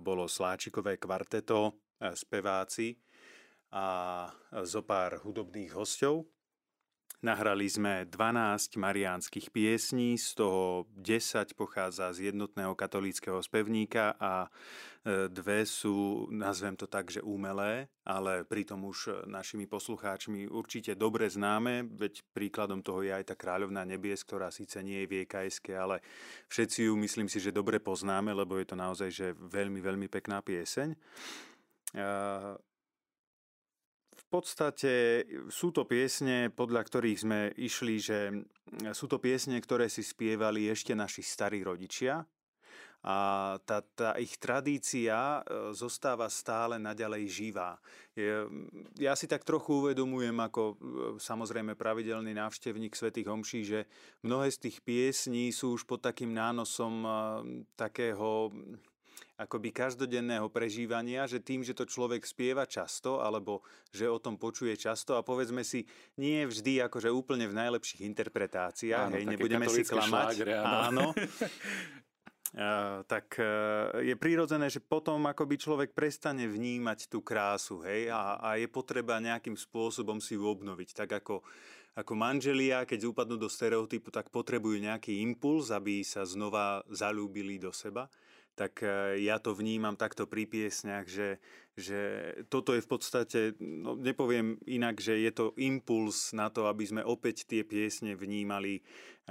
bolo 0.00 0.24
Sláčikové 0.24 0.96
kvarteto, 0.96 1.76
speváci 2.16 2.96
a 3.76 4.26
zo 4.64 4.80
pár 4.80 5.20
hudobných 5.20 5.76
hostov. 5.76 6.24
Nahrali 7.20 7.68
sme 7.68 8.08
12 8.08 8.80
mariánskych 8.80 9.52
piesní, 9.52 10.16
z 10.16 10.40
toho 10.40 10.88
10 10.96 11.52
pochádza 11.52 12.16
z 12.16 12.32
jednotného 12.32 12.72
katolíckého 12.72 13.36
spevníka 13.44 14.16
a 14.16 14.48
e, 14.48 15.28
dve 15.28 15.68
sú, 15.68 16.24
nazvem 16.32 16.72
to 16.80 16.88
tak, 16.88 17.12
že 17.12 17.20
umelé, 17.20 17.92
ale 18.08 18.48
pritom 18.48 18.88
už 18.88 19.28
našimi 19.28 19.68
poslucháčmi 19.68 20.48
určite 20.48 20.96
dobre 20.96 21.28
známe, 21.28 21.92
veď 21.92 22.24
príkladom 22.32 22.80
toho 22.80 23.04
je 23.04 23.12
aj 23.12 23.28
tá 23.28 23.36
Kráľovná 23.36 23.84
nebies, 23.84 24.24
ktorá 24.24 24.48
síce 24.48 24.80
nie 24.80 25.04
je 25.04 25.12
viekajské, 25.20 25.76
ale 25.76 26.00
všetci 26.48 26.88
ju 26.88 26.96
myslím 27.04 27.28
si, 27.28 27.36
že 27.36 27.52
dobre 27.52 27.84
poznáme, 27.84 28.32
lebo 28.32 28.56
je 28.56 28.64
to 28.64 28.80
naozaj 28.80 29.12
že 29.12 29.36
veľmi, 29.36 29.84
veľmi 29.84 30.08
pekná 30.08 30.40
pieseň 30.40 30.96
podstate 34.30 34.92
sú 35.50 35.74
to 35.74 35.82
piesne, 35.84 36.54
podľa 36.54 36.86
ktorých 36.86 37.18
sme 37.18 37.40
išli, 37.58 37.96
že 37.98 38.18
sú 38.94 39.10
to 39.10 39.18
piesne, 39.18 39.58
ktoré 39.58 39.90
si 39.90 40.06
spievali 40.06 40.70
ešte 40.70 40.94
naši 40.94 41.26
starí 41.26 41.66
rodičia 41.66 42.22
a 43.00 43.16
tá, 43.64 43.80
tá 43.96 44.12
ich 44.20 44.36
tradícia 44.36 45.40
e, 45.40 45.72
zostáva 45.72 46.28
stále 46.28 46.76
naďalej 46.76 47.32
živá. 47.32 47.80
Ja 49.00 49.16
si 49.16 49.24
tak 49.24 49.40
trochu 49.40 49.80
uvedomujem 49.80 50.36
ako 50.36 50.62
e, 50.62 50.74
samozrejme 51.16 51.80
pravidelný 51.80 52.36
návštevník 52.36 52.92
Svetých 52.92 53.32
Homší, 53.32 53.60
že 53.64 53.88
mnohé 54.20 54.52
z 54.52 54.68
tých 54.68 54.84
piesní 54.84 55.48
sú 55.48 55.80
už 55.80 55.88
pod 55.88 56.04
takým 56.04 56.36
nánosom 56.36 56.94
e, 57.00 57.10
takého 57.72 58.52
akoby 59.40 59.72
každodenného 59.72 60.52
prežívania, 60.52 61.24
že 61.24 61.40
tým, 61.40 61.64
že 61.64 61.72
to 61.72 61.88
človek 61.88 62.28
spieva 62.28 62.68
často, 62.68 63.24
alebo 63.24 63.64
že 63.88 64.04
o 64.04 64.20
tom 64.20 64.36
počuje 64.36 64.76
často 64.76 65.16
a 65.16 65.24
povedzme 65.24 65.64
si, 65.64 65.88
nie 66.20 66.44
vždy 66.44 66.84
akože 66.84 67.08
úplne 67.08 67.48
v 67.48 67.56
najlepších 67.56 68.04
interpretáciách, 68.04 69.08
áno, 69.08 69.16
hej, 69.16 69.24
nebudeme 69.24 69.64
si 69.72 69.88
klamať. 69.88 70.36
Šlágre, 70.36 70.54
áno. 70.60 70.76
áno. 70.92 71.06
Uh, 72.50 73.06
tak 73.06 73.38
uh, 73.38 74.02
je 74.02 74.10
prirodzené, 74.18 74.66
že 74.66 74.82
potom 74.82 75.22
akoby 75.22 75.54
človek 75.54 75.94
prestane 75.94 76.50
vnímať 76.50 77.06
tú 77.06 77.22
krásu, 77.22 77.78
hej, 77.86 78.10
a, 78.10 78.42
a 78.42 78.58
je 78.58 78.66
potreba 78.66 79.22
nejakým 79.22 79.54
spôsobom 79.54 80.18
si 80.18 80.34
ju 80.34 80.50
obnoviť. 80.50 80.98
Tak 80.98 81.22
ako, 81.22 81.46
ako 81.94 82.12
manželia, 82.18 82.82
keď 82.82 83.06
upadnú 83.06 83.38
do 83.38 83.46
stereotypu, 83.46 84.10
tak 84.10 84.34
potrebujú 84.34 84.82
nejaký 84.82 85.22
impuls, 85.22 85.70
aby 85.70 86.02
sa 86.02 86.26
znova 86.26 86.82
zalúbili 86.90 87.62
do 87.62 87.70
seba 87.70 88.10
tak 88.60 88.84
e, 88.84 89.24
ja 89.24 89.40
to 89.40 89.56
vnímam 89.56 89.96
takto 89.96 90.28
pri 90.28 90.44
piesňach, 90.44 91.08
že, 91.08 91.40
že 91.72 92.36
toto 92.52 92.76
je 92.76 92.84
v 92.84 92.90
podstate, 92.92 93.40
no 93.56 93.96
nepoviem 93.96 94.60
inak, 94.68 95.00
že 95.00 95.16
je 95.16 95.32
to 95.32 95.56
impuls 95.56 96.36
na 96.36 96.52
to, 96.52 96.68
aby 96.68 96.84
sme 96.84 97.00
opäť 97.00 97.48
tie 97.48 97.64
piesne 97.64 98.12
vnímali 98.12 98.84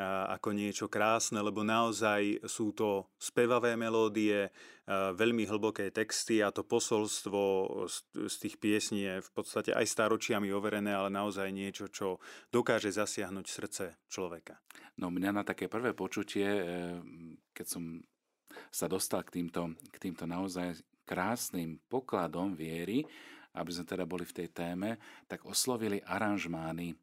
ako 0.08 0.56
niečo 0.56 0.88
krásne, 0.88 1.44
lebo 1.44 1.60
naozaj 1.60 2.48
sú 2.48 2.72
to 2.72 3.12
spevavé 3.20 3.76
melódie, 3.76 4.48
veľmi 4.90 5.44
hlboké 5.44 5.92
texty 5.92 6.40
a 6.40 6.56
to 6.56 6.64
posolstvo 6.64 7.68
z 8.16 8.36
tých 8.40 8.56
piesní 8.58 9.06
je 9.06 9.16
v 9.20 9.32
podstate 9.36 9.76
aj 9.76 9.86
staročiami 9.86 10.50
overené, 10.56 10.96
ale 10.96 11.12
naozaj 11.12 11.52
niečo, 11.52 11.92
čo 11.92 12.24
dokáže 12.50 12.96
zasiahnuť 12.96 13.46
srdce 13.46 13.86
človeka. 14.08 14.58
No 14.98 15.12
mňa 15.12 15.32
na 15.36 15.44
také 15.44 15.68
prvé 15.68 15.92
počutie, 15.92 16.48
e, 16.48 16.64
keď 17.54 17.66
som 17.68 17.84
sa 18.70 18.90
dostal 18.90 19.26
k 19.26 19.42
týmto, 19.42 19.74
k 19.90 19.98
týmto 19.98 20.26
naozaj 20.30 20.82
krásnym 21.06 21.82
pokladom 21.90 22.54
viery, 22.54 23.02
aby 23.58 23.70
sme 23.74 23.86
teda 23.90 24.06
boli 24.06 24.30
v 24.30 24.36
tej 24.46 24.54
téme, 24.54 25.02
tak 25.26 25.42
oslovili 25.42 25.98
aranžmány. 26.06 26.94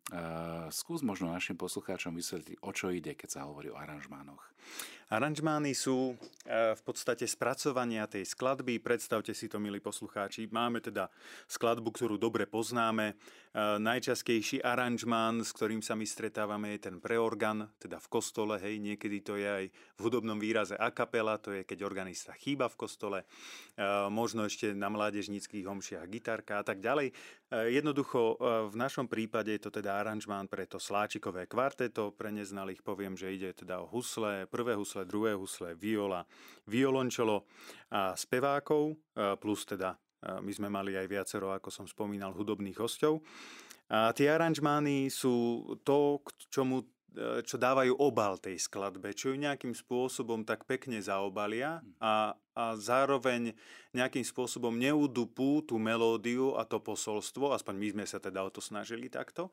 Skús 0.70 1.02
možno 1.02 1.34
našim 1.34 1.58
poslucháčom 1.58 2.14
vysvetliť, 2.14 2.62
o 2.62 2.70
čo 2.70 2.94
ide, 2.94 3.18
keď 3.18 3.28
sa 3.28 3.50
hovorí 3.50 3.66
o 3.66 3.74
aranžmánoch. 3.74 4.46
Aranžmány 5.06 5.70
sú 5.70 6.18
e, 6.18 6.74
v 6.74 6.82
podstate 6.82 7.30
spracovania 7.30 8.10
tej 8.10 8.26
skladby. 8.26 8.82
Predstavte 8.82 9.30
si 9.38 9.46
to, 9.46 9.62
milí 9.62 9.78
poslucháči. 9.78 10.50
Máme 10.50 10.82
teda 10.82 11.06
skladbu, 11.46 11.94
ktorú 11.94 12.18
dobre 12.18 12.42
poznáme. 12.50 13.14
E, 13.14 13.14
najčastejší 13.78 14.66
aranžmán, 14.66 15.46
s 15.46 15.54
ktorým 15.54 15.78
sa 15.78 15.94
my 15.94 16.02
stretávame, 16.02 16.74
je 16.74 16.90
ten 16.90 16.98
preorgan, 16.98 17.70
teda 17.78 18.02
v 18.02 18.08
kostole. 18.10 18.58
Hej, 18.58 18.82
niekedy 18.82 19.22
to 19.22 19.38
je 19.38 19.46
aj 19.46 19.64
v 19.70 20.00
hudobnom 20.02 20.42
výraze 20.42 20.74
a 20.74 20.90
kapela, 20.90 21.38
to 21.38 21.54
je 21.54 21.62
keď 21.62 21.86
organista 21.86 22.34
chýba 22.34 22.66
v 22.66 22.74
kostole. 22.74 23.18
E, 23.22 23.86
možno 24.10 24.42
ešte 24.42 24.74
na 24.74 24.90
mládežníckých 24.90 25.70
homšiach 25.70 26.10
gitarka 26.10 26.58
a 26.58 26.66
tak 26.66 26.82
ďalej. 26.82 27.14
Jednoducho 27.46 28.42
v 28.42 28.74
našom 28.74 29.06
prípade 29.06 29.54
je 29.54 29.62
to 29.62 29.70
teda 29.70 30.02
aranžmán 30.02 30.50
pre 30.50 30.66
to 30.66 30.82
sláčikové 30.82 31.46
kvarteto. 31.46 32.10
Pre 32.10 32.34
neznalých 32.34 32.82
poviem, 32.82 33.14
že 33.14 33.30
ide 33.30 33.54
teda 33.54 33.78
o 33.78 33.86
husle, 33.86 34.50
prvé 34.50 34.74
husle 34.74 34.95
husle, 34.96 35.10
druhé 35.10 35.36
husle, 35.36 35.76
viola, 35.76 36.24
violončelo 36.64 37.44
a 37.92 38.16
spevákov, 38.16 38.96
plus 39.36 39.68
teda 39.68 39.92
my 40.40 40.52
sme 40.52 40.72
mali 40.72 40.96
aj 40.96 41.06
viacero, 41.06 41.52
ako 41.52 41.68
som 41.68 41.86
spomínal, 41.86 42.32
hudobných 42.32 42.80
hostov. 42.80 43.20
A 43.86 44.10
tie 44.10 44.32
aranžmány 44.32 45.12
sú 45.12 45.62
to, 45.86 46.18
k 46.26 46.50
čomu 46.50 46.82
e, 46.82 46.86
čo 47.46 47.54
dávajú 47.54 47.94
obal 48.02 48.34
tej 48.34 48.58
skladbe, 48.58 49.14
čo 49.14 49.30
ju 49.30 49.38
nejakým 49.38 49.70
spôsobom 49.70 50.42
tak 50.42 50.66
pekne 50.66 50.98
zaobalia 50.98 51.78
a, 52.02 52.34
a 52.56 52.72
zároveň 52.80 53.52
nejakým 53.92 54.24
spôsobom 54.24 54.76
neudupú 54.76 55.64
tú 55.64 55.80
melódiu 55.80 56.52
a 56.56 56.68
to 56.68 56.80
posolstvo, 56.80 57.52
aspoň 57.56 57.74
my 57.76 57.88
sme 57.96 58.04
sa 58.04 58.20
teda 58.20 58.44
o 58.44 58.52
to 58.52 58.60
snažili 58.60 59.08
takto, 59.08 59.48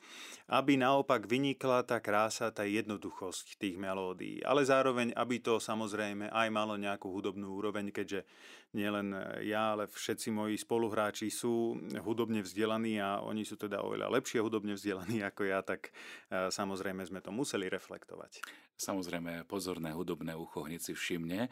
aby 0.51 0.75
naopak 0.75 1.27
vynikla 1.27 1.83
tá 1.87 2.03
krása, 2.03 2.51
tá 2.51 2.67
jednoduchosť 2.67 3.59
tých 3.59 3.75
melódií. 3.79 4.43
Ale 4.43 4.67
zároveň, 4.67 5.15
aby 5.15 5.39
to 5.39 5.63
samozrejme 5.63 6.27
aj 6.27 6.47
malo 6.51 6.75
nejakú 6.75 7.07
hudobnú 7.11 7.55
úroveň, 7.55 7.91
keďže 7.91 8.27
nielen 8.73 9.13
ja, 9.45 9.77
ale 9.77 9.85
všetci 9.85 10.33
moji 10.33 10.57
spoluhráči 10.57 11.29
sú 11.29 11.77
hudobne 12.01 12.41
vzdelaní 12.41 12.97
a 12.97 13.21
oni 13.21 13.45
sú 13.45 13.53
teda 13.55 13.85
oveľa 13.85 14.09
lepšie 14.17 14.41
hudobne 14.41 14.73
vzdelaní 14.73 15.21
ako 15.21 15.45
ja, 15.45 15.61
tak 15.61 15.93
e, 16.33 16.49
samozrejme 16.49 17.05
sme 17.05 17.21
to 17.21 17.29
museli 17.29 17.69
reflektovať. 17.69 18.41
Samozrejme, 18.73 19.45
pozorné 19.45 19.93
hudobné 19.93 20.33
ucho 20.33 20.65
hneď 20.65 20.81
si 20.81 20.93
všimne 20.97 21.45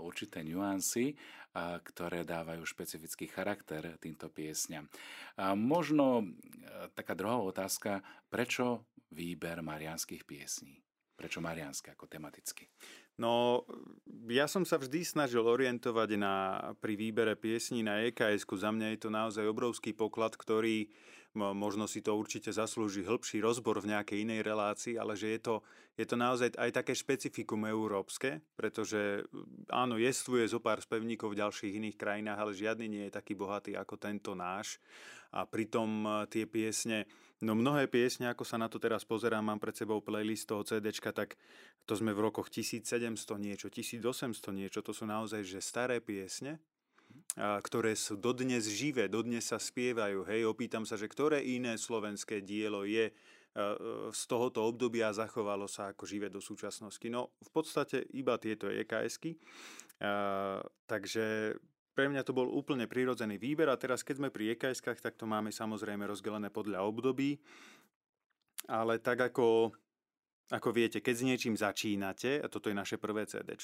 určité 0.00 0.42
nuancy, 0.46 1.14
ktoré 1.54 2.26
dávajú 2.26 2.66
špecifický 2.66 3.30
charakter 3.30 3.94
týmto 4.02 4.26
piesňam. 4.26 4.90
Možno 5.54 6.26
uh, 6.26 6.26
taká 6.98 7.14
druhá 7.14 7.38
otázka, 7.38 8.02
prečo 8.26 8.90
výber 9.14 9.62
marianských 9.62 10.26
piesní? 10.26 10.82
Prečo 11.14 11.38
marianské 11.38 11.94
ako 11.94 12.10
tematicky? 12.10 12.66
No, 13.14 13.62
ja 14.26 14.50
som 14.50 14.66
sa 14.66 14.74
vždy 14.74 15.06
snažil 15.06 15.46
orientovať 15.46 16.18
na, 16.18 16.34
pri 16.82 16.98
výbere 16.98 17.38
piesní 17.38 17.86
na 17.86 18.02
EKS. 18.02 18.42
Za 18.50 18.74
mňa 18.74 18.98
je 18.98 18.98
to 18.98 19.10
naozaj 19.14 19.46
obrovský 19.46 19.94
poklad, 19.94 20.34
ktorý 20.34 20.90
možno 21.34 21.90
si 21.90 21.98
to 21.98 22.14
určite 22.14 22.54
zaslúži 22.54 23.02
hĺbší 23.02 23.42
rozbor 23.42 23.82
v 23.82 23.90
nejakej 23.90 24.22
inej 24.22 24.40
relácii, 24.46 24.94
ale 24.94 25.18
že 25.18 25.34
je 25.34 25.40
to, 25.42 25.54
je 25.98 26.06
to 26.06 26.14
naozaj 26.14 26.54
aj 26.54 26.70
také 26.70 26.94
špecifikum 26.94 27.66
európske, 27.66 28.38
pretože 28.54 29.26
áno, 29.66 29.98
jestvuje 29.98 30.46
zo 30.46 30.62
pár 30.62 30.78
spevníkov 30.78 31.34
v 31.34 31.40
ďalších 31.42 31.74
iných 31.74 31.98
krajinách, 31.98 32.38
ale 32.38 32.54
žiadny 32.54 32.86
nie 32.86 33.04
je 33.10 33.16
taký 33.18 33.34
bohatý 33.34 33.74
ako 33.74 33.98
tento 33.98 34.38
náš. 34.38 34.78
A 35.34 35.42
pritom 35.42 36.06
tie 36.30 36.46
piesne, 36.46 37.10
no 37.42 37.58
mnohé 37.58 37.90
piesne, 37.90 38.30
ako 38.30 38.46
sa 38.46 38.54
na 38.54 38.70
to 38.70 38.78
teraz 38.78 39.02
pozerám, 39.02 39.42
mám 39.42 39.58
pred 39.58 39.74
sebou 39.74 39.98
playlist 39.98 40.46
toho 40.46 40.62
CDčka, 40.62 41.10
tak 41.10 41.34
to 41.82 41.98
sme 41.98 42.14
v 42.14 42.30
rokoch 42.30 42.46
1700 42.46 43.18
niečo, 43.42 43.66
1800 43.66 44.06
niečo, 44.54 44.78
to 44.86 44.94
sú 44.94 45.02
naozaj 45.02 45.42
že 45.42 45.58
staré 45.58 45.98
piesne, 45.98 46.62
ktoré 47.38 47.98
sú 47.98 48.18
dodnes 48.18 48.66
živé, 48.70 49.10
dodnes 49.10 49.46
sa 49.48 49.58
spievajú. 49.58 50.22
Hej, 50.26 50.46
opýtam 50.46 50.86
sa, 50.86 50.94
že 50.94 51.10
ktoré 51.10 51.42
iné 51.42 51.74
slovenské 51.74 52.42
dielo 52.42 52.86
je 52.86 53.10
z 54.10 54.22
tohoto 54.26 54.66
obdobia 54.66 55.14
zachovalo 55.14 55.70
sa 55.70 55.94
ako 55.94 56.02
živé 56.10 56.26
do 56.26 56.42
súčasnosti. 56.42 57.06
No 57.06 57.38
v 57.38 57.50
podstate 57.54 58.02
iba 58.10 58.34
tieto 58.34 58.66
EKSky. 58.66 59.38
Takže 60.90 61.54
pre 61.94 62.10
mňa 62.10 62.26
to 62.26 62.34
bol 62.34 62.50
úplne 62.50 62.90
prirodzený 62.90 63.38
výber 63.38 63.70
a 63.70 63.78
teraz 63.78 64.02
keď 64.02 64.18
sme 64.18 64.34
pri 64.34 64.58
eks 64.58 64.82
tak 64.82 65.14
to 65.14 65.30
máme 65.30 65.54
samozrejme 65.54 66.02
rozdelené 66.02 66.50
podľa 66.50 66.82
období. 66.82 67.38
Ale 68.66 68.98
tak 68.98 69.22
ako, 69.22 69.70
ako 70.52 70.76
viete, 70.76 71.00
keď 71.00 71.14
s 71.16 71.24
niečím 71.24 71.54
začínate, 71.56 72.44
a 72.44 72.46
toto 72.52 72.68
je 72.68 72.76
naše 72.76 73.00
prvé 73.00 73.24
CD, 73.24 73.56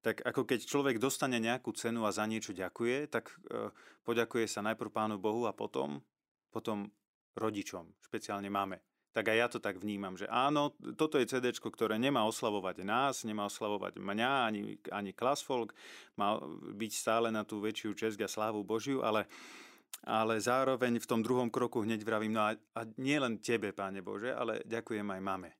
tak 0.00 0.24
ako 0.24 0.48
keď 0.48 0.64
človek 0.64 0.96
dostane 0.96 1.36
nejakú 1.36 1.76
cenu 1.76 2.08
a 2.08 2.14
za 2.14 2.24
niečo 2.24 2.56
ďakuje, 2.56 3.12
tak 3.12 3.28
e, 3.52 3.68
poďakuje 4.08 4.48
sa 4.48 4.64
najprv 4.64 4.88
Pánu 4.88 5.20
Bohu 5.20 5.44
a 5.44 5.52
potom, 5.52 6.00
potom 6.48 6.88
rodičom, 7.36 7.92
špeciálne 8.00 8.48
máme 8.48 8.80
tak 9.18 9.34
aj 9.34 9.38
ja 9.40 9.48
to 9.50 9.58
tak 9.58 9.82
vnímam, 9.82 10.14
že 10.14 10.30
áno, 10.30 10.78
toto 10.94 11.18
je 11.18 11.26
CD, 11.26 11.50
ktoré 11.50 11.98
nemá 11.98 12.22
oslavovať 12.22 12.86
nás, 12.86 13.26
nemá 13.26 13.50
oslavovať 13.50 13.98
mňa, 13.98 14.32
ani, 14.46 14.78
ani 14.94 15.10
Klasfolk, 15.10 15.74
má 16.14 16.38
byť 16.70 16.92
stále 16.94 17.34
na 17.34 17.42
tú 17.42 17.58
väčšiu 17.58 17.98
česť 17.98 18.22
a 18.22 18.30
slávu 18.30 18.62
Božiu, 18.62 19.02
ale, 19.02 19.26
ale 20.06 20.38
zároveň 20.38 21.02
v 21.02 21.08
tom 21.10 21.26
druhom 21.26 21.50
kroku 21.50 21.82
hneď 21.82 22.06
vravím, 22.06 22.38
no 22.38 22.46
a, 22.46 22.54
a 22.54 22.80
nie 23.02 23.18
len 23.18 23.42
tebe, 23.42 23.74
Páne 23.74 24.06
Bože, 24.06 24.30
ale 24.30 24.62
ďakujem 24.62 25.10
aj 25.10 25.20
mame. 25.24 25.50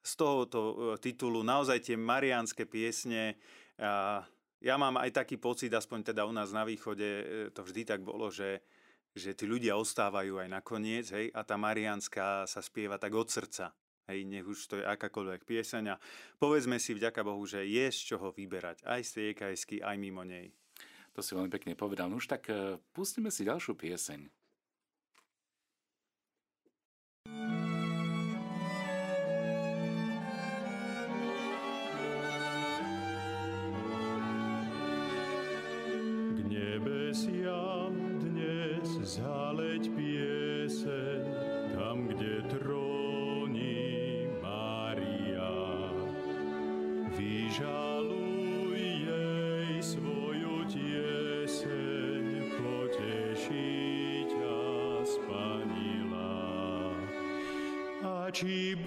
Z 0.00 0.12
tohoto 0.16 0.60
e, 0.60 0.74
titulu 0.98 1.44
naozaj 1.44 1.84
tie 1.84 1.96
mariánske 1.96 2.64
piesne, 2.64 3.36
ja 4.60 4.76
mám 4.76 5.00
aj 5.00 5.24
taký 5.24 5.40
pocit, 5.40 5.72
aspoň 5.72 6.12
teda 6.12 6.28
u 6.28 6.32
nás 6.36 6.52
na 6.52 6.68
východe 6.68 7.08
e, 7.08 7.24
to 7.48 7.64
vždy 7.64 7.88
tak 7.88 8.04
bolo, 8.04 8.28
že 8.28 8.60
že 9.10 9.34
tí 9.34 9.42
ľudia 9.42 9.74
ostávajú 9.74 10.38
aj 10.38 10.48
nakoniec, 10.48 11.10
hej, 11.10 11.34
a 11.34 11.42
tá 11.42 11.58
Marianská 11.58 12.46
sa 12.46 12.62
spieva 12.62 12.94
tak 12.94 13.10
od 13.18 13.26
srdca. 13.26 13.74
Hej, 14.06 14.26
nech 14.26 14.46
už 14.46 14.58
to 14.66 14.74
je 14.78 14.86
akákoľvek 14.86 15.46
pieseň 15.46 15.84
a 15.94 16.00
povedzme 16.38 16.78
si 16.78 16.94
vďaka 16.94 17.22
Bohu, 17.22 17.42
že 17.46 17.62
je 17.66 17.90
z 17.90 18.14
čoho 18.14 18.34
vyberať 18.34 18.82
aj 18.86 19.00
z 19.06 19.10
tej 19.34 19.82
aj 19.82 19.96
mimo 19.98 20.26
nej. 20.26 20.50
To 21.14 21.22
si 21.22 21.34
veľmi 21.34 21.50
pekne 21.50 21.78
povedal. 21.78 22.10
No 22.10 22.18
už 22.18 22.26
tak 22.26 22.50
uh, 22.50 22.78
pustíme 22.94 23.30
si 23.30 23.46
ďalšiu 23.46 23.74
pieseň. 23.78 24.20
K 27.26 27.59
nebesiam 37.10 37.90
zaleť 39.02 39.90
pieseň 39.98 41.20
tam, 41.74 42.06
kde 42.06 42.46
tróni 42.46 44.30
Maria. 44.38 45.90
Vyžaluj 47.10 48.78
jej 49.10 49.70
svoju 49.82 50.62
tieseň, 50.70 52.24
poteší 52.62 54.30
ťa 54.30 54.62
spanila. 55.02 56.94
A 58.06 58.30
či 58.30 58.78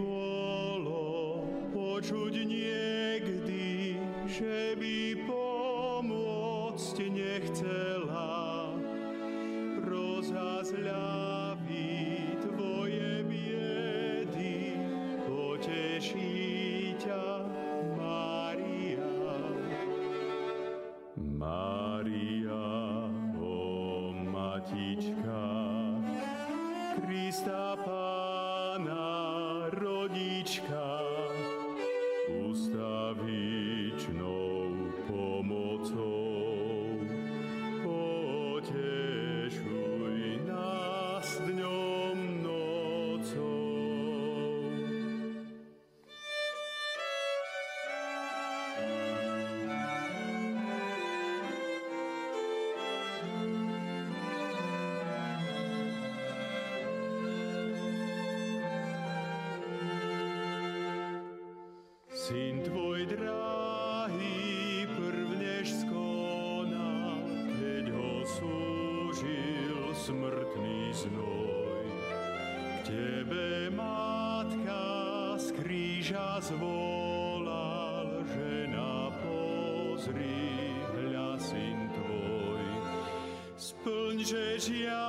smrtný 70.03 70.91
znoj. 70.91 71.87
K 72.83 72.91
tebe 72.91 73.71
matka 73.71 74.83
z 75.39 75.55
kríža 75.55 76.43
zvolal, 76.43 78.27
žena 78.35 79.07
pozri, 79.23 80.75
hľa 80.91 81.39
syn 81.39 81.87
tvoj. 81.95 82.65
Splň, 83.55 84.15
že 84.27 84.43
žiadosť 84.59 85.02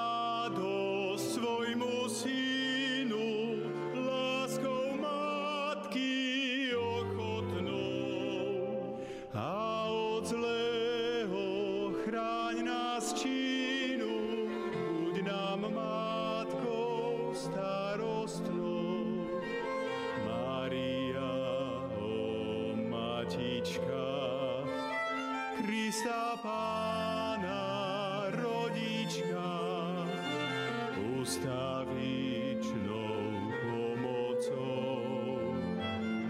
ustavičnou 31.25 33.17
pomocou. 33.65 35.01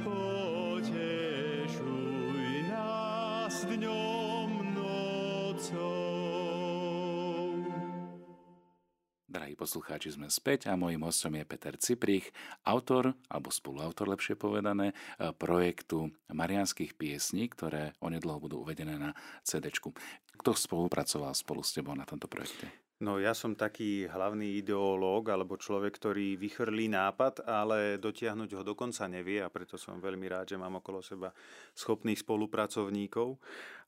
Potešuj 0.06 1.10
nás 2.70 3.66
dňom, 3.66 4.50
nocou. 4.78 5.98
Drahí 9.26 9.58
poslucháči, 9.58 10.14
sme 10.14 10.30
späť 10.30 10.70
a 10.70 10.78
môjim 10.78 11.02
hostom 11.02 11.34
je 11.34 11.42
Peter 11.42 11.74
Ciprich, 11.74 12.30
autor, 12.62 13.18
alebo 13.26 13.50
spoluautor 13.50 14.06
lepšie 14.14 14.38
povedané, 14.38 14.94
e, 14.94 15.34
projektu 15.34 16.14
Marianských 16.30 16.94
piesní, 16.94 17.50
ktoré 17.50 17.98
onedlho 17.98 18.38
budú 18.38 18.62
uvedené 18.62 18.94
na 18.94 19.10
CD. 19.42 19.74
Kto 19.74 20.54
spolupracoval 20.54 21.34
spolu 21.34 21.66
s 21.66 21.74
tebou 21.74 21.98
na 21.98 22.06
tomto 22.06 22.30
projekte? 22.30 22.83
No 23.02 23.18
ja 23.18 23.34
som 23.34 23.58
taký 23.58 24.06
hlavný 24.06 24.62
ideológ 24.62 25.26
alebo 25.26 25.58
človek, 25.58 25.98
ktorý 25.98 26.38
vychrlí 26.38 26.86
nápad, 26.86 27.42
ale 27.42 27.98
dotiahnuť 27.98 28.50
ho 28.54 28.62
dokonca 28.62 29.10
nevie 29.10 29.42
a 29.42 29.50
preto 29.50 29.74
som 29.74 29.98
veľmi 29.98 30.30
rád, 30.30 30.54
že 30.54 30.60
mám 30.62 30.78
okolo 30.78 31.02
seba 31.02 31.34
schopných 31.74 32.22
spolupracovníkov. 32.22 33.34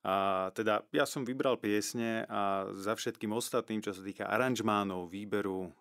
A 0.05 0.49
teda 0.53 0.85
ja 0.93 1.09
som 1.09 1.25
vybral 1.25 1.57
piesne 1.57 2.29
a 2.29 2.69
za 2.77 2.93
všetkým 2.93 3.33
ostatným, 3.33 3.81
čo 3.81 3.97
sa 3.97 4.05
týka 4.05 4.29
aranžmánov, 4.29 5.09
výberu 5.09 5.73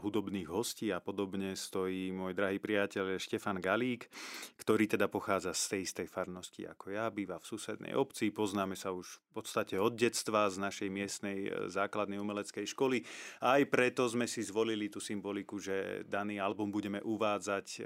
hudobných 0.00 0.48
hostí 0.48 0.88
a 0.94 1.02
podobne 1.02 1.52
stojí 1.52 2.14
môj 2.14 2.32
drahý 2.32 2.62
priateľ 2.62 3.20
Štefan 3.20 3.58
Galík, 3.58 4.08
ktorý 4.56 4.86
teda 4.88 5.10
pochádza 5.10 5.52
z 5.52 5.76
tej 5.76 5.80
istej 5.90 6.06
farnosti 6.08 6.62
ako 6.64 6.94
ja, 6.94 7.10
býva 7.10 7.36
v 7.42 7.48
susednej 7.50 7.92
obci, 7.98 8.30
poznáme 8.30 8.78
sa 8.78 8.94
už 8.94 9.20
v 9.20 9.30
podstate 9.42 9.74
od 9.76 9.98
detstva 9.98 10.46
z 10.48 10.56
našej 10.62 10.88
miestnej 10.88 11.38
e, 11.44 11.50
základnej 11.66 12.22
umeleckej 12.22 12.66
školy. 12.70 13.02
Aj 13.42 13.60
preto 13.66 14.06
sme 14.06 14.30
si 14.30 14.40
zvolili 14.46 14.86
tú 14.86 15.02
symboliku, 15.02 15.58
že 15.58 16.06
daný 16.06 16.38
album 16.38 16.70
budeme 16.70 17.02
uvádzať 17.02 17.66
e, 17.78 17.80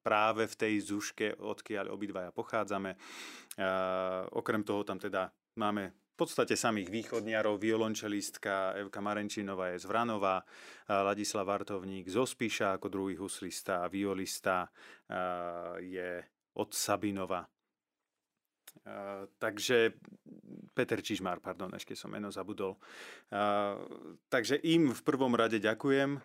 práve 0.00 0.46
v 0.46 0.54
tej 0.54 0.74
zuške, 0.86 1.26
odkiaľ 1.42 1.90
obidvaja 1.90 2.30
pochádzame. 2.30 2.94
A 3.56 4.28
okrem 4.36 4.60
toho 4.60 4.84
tam 4.84 4.95
teda 4.98 5.32
máme 5.56 5.92
v 6.16 6.24
podstate 6.24 6.56
samých 6.56 6.88
východniarov, 6.88 7.60
violončelistka 7.60 8.72
Evka 8.80 9.04
Marenčinová 9.04 9.76
je 9.76 9.84
z 9.84 9.86
Vranova, 9.88 10.40
Ladislav 10.88 11.44
Vartovník 11.44 12.08
z 12.08 12.16
Ospiša 12.16 12.80
ako 12.80 12.88
druhý 12.88 13.20
huslista 13.20 13.84
a 13.84 13.92
violista 13.92 14.64
je 15.84 16.24
od 16.56 16.70
Sabinova. 16.72 17.44
Takže 19.36 19.92
Peter 20.72 21.00
Čižmár, 21.04 21.40
pardon, 21.44 21.72
ešte 21.76 21.92
som 21.92 22.08
meno 22.12 22.32
zabudol. 22.32 22.80
Takže 24.32 24.56
im 24.64 24.92
v 24.92 25.02
prvom 25.04 25.36
rade 25.36 25.60
ďakujem 25.60 26.16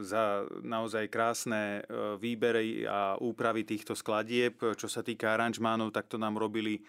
za 0.00 0.24
naozaj 0.64 1.12
krásne 1.12 1.84
výbery 2.20 2.88
a 2.88 3.20
úpravy 3.20 3.68
týchto 3.68 3.92
skladieb. 3.92 4.60
Čo 4.80 4.88
sa 4.88 5.04
týka 5.04 5.36
aranžmánov, 5.36 5.92
tak 5.92 6.08
to 6.08 6.16
nám 6.16 6.40
robili 6.40 6.80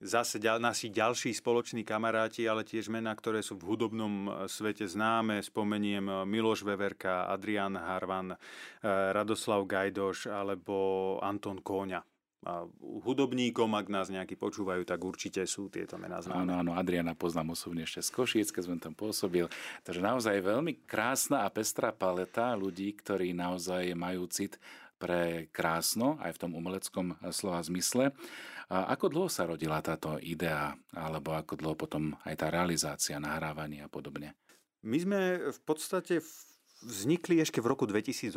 zase 0.00 0.40
ďal, 0.40 0.58
naši 0.58 0.88
ďalší 0.88 1.36
spoloční 1.36 1.84
kamaráti, 1.84 2.48
ale 2.48 2.64
tiež 2.64 2.88
mená, 2.88 3.12
ktoré 3.12 3.44
sú 3.44 3.60
v 3.60 3.76
hudobnom 3.76 4.48
svete 4.48 4.88
známe. 4.88 5.44
Spomeniem 5.44 6.24
Miloš 6.24 6.64
Veverka, 6.64 7.28
Adrian 7.28 7.76
Harvan, 7.76 8.34
Radoslav 8.84 9.68
Gajdoš 9.68 10.32
alebo 10.32 11.16
Anton 11.20 11.60
Kóňa 11.60 12.00
a 12.40 12.64
hudobníkom, 12.80 13.68
ak 13.76 13.92
nás 13.92 14.08
nejakí 14.08 14.32
počúvajú, 14.32 14.88
tak 14.88 15.04
určite 15.04 15.44
sú 15.44 15.68
tieto 15.68 16.00
mená 16.00 16.24
známe. 16.24 16.48
Áno, 16.48 16.52
áno, 16.64 16.72
Adriana 16.72 17.12
poznám 17.12 17.52
osobne 17.52 17.84
ešte 17.84 18.00
z 18.00 18.10
Košiec, 18.16 18.48
keď 18.48 18.62
som 18.64 18.80
tam 18.80 18.94
pôsobil. 18.96 19.44
Takže 19.84 20.00
naozaj 20.00 20.40
veľmi 20.40 20.88
krásna 20.88 21.44
a 21.44 21.52
pestrá 21.52 21.92
paleta 21.92 22.56
ľudí, 22.56 22.96
ktorí 22.96 23.36
naozaj 23.36 23.92
majú 23.92 24.24
cit 24.32 24.56
pre 24.96 25.52
krásno, 25.52 26.16
aj 26.24 26.36
v 26.36 26.40
tom 26.40 26.52
umeleckom 26.56 27.20
slova 27.28 27.60
zmysle. 27.60 28.16
A 28.70 28.94
ako 28.94 29.10
dlho 29.10 29.28
sa 29.28 29.50
rodila 29.50 29.82
táto 29.82 30.14
idea, 30.22 30.70
alebo 30.94 31.34
ako 31.34 31.58
dlho 31.58 31.74
potom 31.74 32.14
aj 32.22 32.38
tá 32.38 32.46
realizácia, 32.54 33.18
nahrávanie 33.18 33.82
a 33.82 33.90
podobne? 33.90 34.38
My 34.86 34.96
sme 35.02 35.20
v 35.50 35.60
podstate 35.66 36.22
vznikli 36.80 37.42
ešte 37.44 37.60
v 37.60 37.76
roku 37.76 37.84
2018 37.84 38.32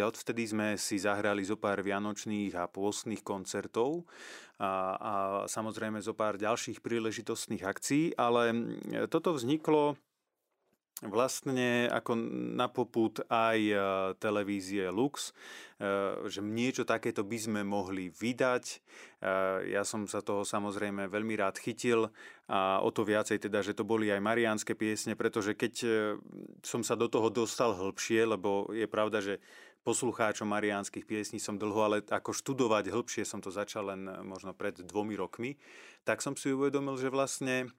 a 0.00 0.08
odvtedy 0.08 0.42
sme 0.48 0.68
si 0.80 0.96
zahrali 0.96 1.44
zo 1.44 1.60
pár 1.60 1.84
vianočných 1.84 2.56
a 2.56 2.70
pôstnych 2.70 3.20
koncertov 3.20 4.08
a, 4.56 4.96
a 4.96 5.12
samozrejme 5.44 6.00
zo 6.00 6.16
pár 6.16 6.40
ďalších 6.40 6.80
príležitostných 6.80 7.66
akcií, 7.66 8.16
ale 8.16 8.54
toto 9.12 9.36
vzniklo 9.36 10.00
vlastne 11.04 11.92
ako 11.92 12.16
na 12.56 12.72
poput 12.72 13.20
aj 13.28 13.58
e, 13.60 13.76
televízie 14.16 14.88
Lux, 14.88 15.28
e, 15.28 15.32
že 16.24 16.40
niečo 16.40 16.88
takéto 16.88 17.20
by 17.20 17.36
sme 17.36 17.60
mohli 17.68 18.08
vydať. 18.08 18.64
E, 18.64 18.76
ja 19.76 19.84
som 19.84 20.08
sa 20.08 20.24
toho 20.24 20.48
samozrejme 20.48 21.04
veľmi 21.12 21.36
rád 21.36 21.60
chytil 21.60 22.08
a 22.48 22.80
o 22.80 22.88
to 22.88 23.04
viacej 23.04 23.44
teda, 23.44 23.60
že 23.60 23.76
to 23.76 23.84
boli 23.84 24.08
aj 24.08 24.24
mariánske 24.24 24.72
piesne, 24.72 25.12
pretože 25.12 25.52
keď 25.52 25.74
som 26.64 26.80
sa 26.80 26.96
do 26.96 27.12
toho 27.12 27.28
dostal 27.28 27.76
hĺbšie, 27.76 28.24
lebo 28.24 28.72
je 28.72 28.88
pravda, 28.88 29.20
že 29.20 29.44
poslucháčom 29.84 30.48
mariánskych 30.48 31.04
piesní 31.04 31.38
som 31.38 31.60
dlho, 31.60 31.80
ale 31.84 31.96
ako 32.08 32.32
študovať 32.32 32.88
hĺbšie 32.88 33.22
som 33.28 33.44
to 33.44 33.52
začal 33.52 33.92
len 33.92 34.08
možno 34.24 34.56
pred 34.56 34.80
dvomi 34.80 35.12
rokmi, 35.14 35.60
tak 36.08 36.24
som 36.24 36.34
si 36.34 36.50
uvedomil, 36.50 36.96
že 36.96 37.12
vlastne 37.12 37.70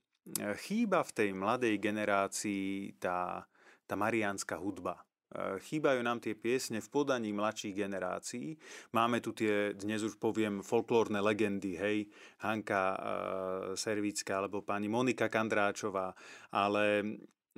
chýba 0.63 1.03
v 1.03 1.11
tej 1.11 1.29
mladej 1.33 1.75
generácii 1.79 2.97
tá, 2.99 3.45
tá 3.87 3.95
mariánska 3.95 4.59
hudba. 4.59 5.01
Chýbajú 5.37 5.99
nám 6.07 6.23
tie 6.23 6.39
piesne 6.39 6.79
v 6.79 6.87
podaní 6.87 7.35
mladších 7.35 7.75
generácií. 7.75 8.55
Máme 8.95 9.19
tu 9.19 9.35
tie, 9.35 9.75
dnes 9.75 9.99
už 9.99 10.15
poviem, 10.15 10.63
folklórne 10.63 11.19
legendy, 11.19 11.75
hej, 11.75 12.07
Hanka 12.47 12.83
uh, 12.95 12.99
Servická 13.75 14.39
alebo 14.39 14.63
pani 14.63 14.87
Monika 14.87 15.27
Kandráčová, 15.27 16.15
ale 16.55 17.03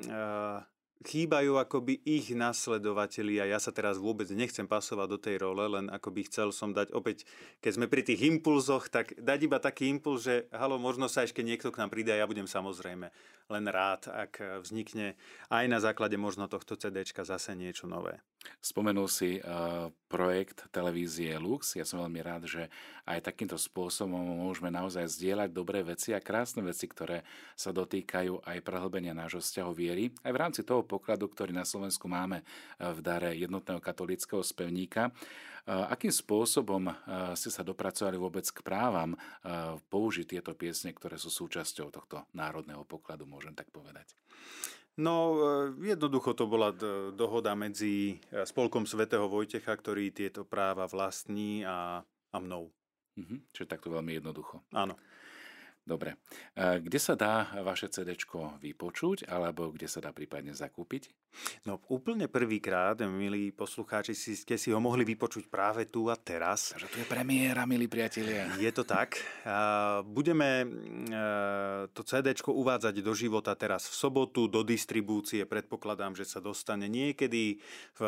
uh, 0.01 0.57
chýbajú 0.99 1.55
akoby 1.55 2.03
ich 2.03 2.35
nasledovatelia. 2.35 3.47
Ja 3.47 3.59
sa 3.59 3.71
teraz 3.71 3.95
vôbec 3.95 4.27
nechcem 4.35 4.67
pasovať 4.67 5.07
do 5.07 5.19
tej 5.19 5.35
role, 5.39 5.63
len 5.71 5.87
akoby 5.87 6.27
chcel 6.27 6.51
som 6.51 6.75
dať 6.75 6.91
opäť, 6.91 7.23
keď 7.63 7.71
sme 7.71 7.85
pri 7.87 8.03
tých 8.03 8.27
impulzoch, 8.27 8.91
tak 8.91 9.15
dať 9.15 9.39
iba 9.47 9.63
taký 9.63 9.87
impuls, 9.87 10.27
že 10.27 10.51
halo, 10.51 10.75
možno 10.75 11.07
sa 11.07 11.23
ešte 11.23 11.39
niekto 11.39 11.71
k 11.71 11.79
nám 11.79 11.89
pridá, 11.91 12.19
ja 12.19 12.27
budem 12.27 12.47
samozrejme 12.47 13.07
len 13.49 13.65
rád, 13.65 14.11
ak 14.11 14.61
vznikne 14.61 15.17
aj 15.49 15.65
na 15.71 15.79
základe 15.81 16.19
možno 16.19 16.45
tohto 16.45 16.77
CDčka 16.77 17.25
zase 17.25 17.55
niečo 17.55 17.89
nové. 17.89 18.21
Spomenul 18.63 19.11
si 19.11 19.39
uh, 19.39 19.91
projekt 20.07 20.67
televízie 20.71 21.35
Lux. 21.35 21.75
Ja 21.75 21.83
som 21.83 21.99
veľmi 21.99 22.19
rád, 22.23 22.47
že 22.47 22.71
aj 23.03 23.27
takýmto 23.27 23.59
spôsobom 23.59 24.15
môžeme 24.15 24.71
naozaj 24.71 25.11
zdieľať 25.11 25.49
dobré 25.51 25.83
veci 25.83 26.15
a 26.15 26.23
krásne 26.23 26.63
veci, 26.63 26.87
ktoré 26.87 27.27
sa 27.55 27.75
dotýkajú 27.75 28.47
aj 28.47 28.57
prehlbenia 28.63 29.11
nášho 29.11 29.43
vzťahu 29.43 29.71
viery. 29.75 30.15
Aj 30.23 30.31
v 30.31 30.39
rámci 30.39 30.63
toho 30.63 30.87
pokladu, 30.87 31.27
ktorý 31.27 31.51
na 31.51 31.67
Slovensku 31.67 32.07
máme 32.07 32.43
uh, 32.43 32.95
v 32.95 32.99
dare 33.03 33.35
jednotného 33.35 33.83
katolického 33.83 34.39
spevníka. 34.39 35.11
Uh, 35.67 35.91
akým 35.91 36.09
spôsobom 36.09 36.89
ste 37.37 37.51
sa 37.53 37.61
dopracovali 37.61 38.17
vôbec 38.17 38.47
k 38.47 38.63
právam 38.65 39.13
použiť 39.91 40.25
tieto 40.39 40.57
piesne, 40.57 40.89
ktoré 40.95 41.19
sú 41.19 41.29
súčasťou 41.29 41.93
tohto 41.93 42.25
národného 42.33 42.81
pokladu, 42.87 43.29
môžem 43.29 43.53
tak 43.53 43.69
povedať? 43.69 44.15
No, 44.99 45.15
e, 45.15 45.95
jednoducho 45.95 46.35
to 46.35 46.43
bola 46.43 46.75
dohoda 47.15 47.55
medzi 47.55 48.19
e, 48.29 48.43
Spolkom 48.43 48.83
svätého 48.83 49.31
Vojtecha, 49.31 49.71
ktorý 49.71 50.11
tieto 50.11 50.43
práva 50.43 50.83
vlastní 50.91 51.63
a, 51.63 52.03
a 52.03 52.37
mnou. 52.37 52.67
Mhm, 53.15 53.47
čiže 53.55 53.71
takto 53.71 53.87
veľmi 53.87 54.19
jednoducho. 54.19 54.59
Áno. 54.75 54.99
Dobre. 55.89 56.21
Kde 56.53 56.99
sa 57.01 57.17
dá 57.17 57.49
vaše 57.65 57.89
CD 57.89 58.13
vypočuť, 58.61 59.25
alebo 59.25 59.73
kde 59.73 59.89
sa 59.89 59.97
dá 59.97 60.13
prípadne 60.13 60.53
zakúpiť? 60.53 61.09
No 61.67 61.79
úplne 61.91 62.27
prvýkrát, 62.27 62.97
milí 63.05 63.53
poslucháči, 63.53 64.17
si, 64.17 64.33
ste 64.35 64.57
si 64.57 64.73
ho 64.73 64.79
mohli 64.81 65.05
vypočuť 65.05 65.47
práve 65.47 65.87
tu 65.87 66.09
a 66.09 66.17
teraz. 66.17 66.73
Takže 66.75 66.89
tu 66.89 66.97
je 67.01 67.07
premiéra, 67.07 67.63
milí 67.69 67.87
priatelia. 67.87 68.49
Je 68.57 68.71
to 68.73 68.83
tak. 68.83 69.19
Budeme 70.05 70.63
e, 70.63 70.67
to 71.93 72.01
CD 72.03 72.33
uvádzať 72.35 72.95
do 73.01 73.13
života 73.13 73.53
teraz 73.53 73.87
v 73.87 73.95
sobotu, 73.95 74.49
do 74.49 74.65
distribúcie. 74.65 75.45
Predpokladám, 75.45 76.17
že 76.17 76.25
sa 76.25 76.39
dostane 76.41 76.89
niekedy 76.89 77.61
v, 77.97 78.01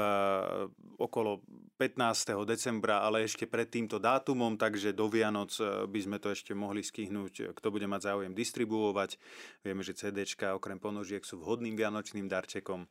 okolo 0.98 1.42
15. 1.78 2.46
decembra, 2.46 3.02
ale 3.02 3.26
ešte 3.26 3.50
pred 3.50 3.66
týmto 3.66 3.98
dátumom, 3.98 4.54
takže 4.54 4.94
do 4.94 5.10
Vianoc 5.10 5.54
e, 5.58 5.86
by 5.90 6.00
sme 6.02 6.18
to 6.22 6.30
ešte 6.34 6.54
mohli 6.54 6.86
skihnúť, 6.86 7.58
kto 7.58 7.68
bude 7.74 7.88
mať 7.90 8.14
záujem 8.14 8.34
distribuovať. 8.36 9.18
Vieme, 9.66 9.82
že 9.82 9.98
CDčka 9.98 10.54
okrem 10.54 10.78
ponožiek 10.78 11.24
sú 11.26 11.42
vhodným 11.42 11.74
vianočným 11.74 12.30
darčekom. 12.30 12.86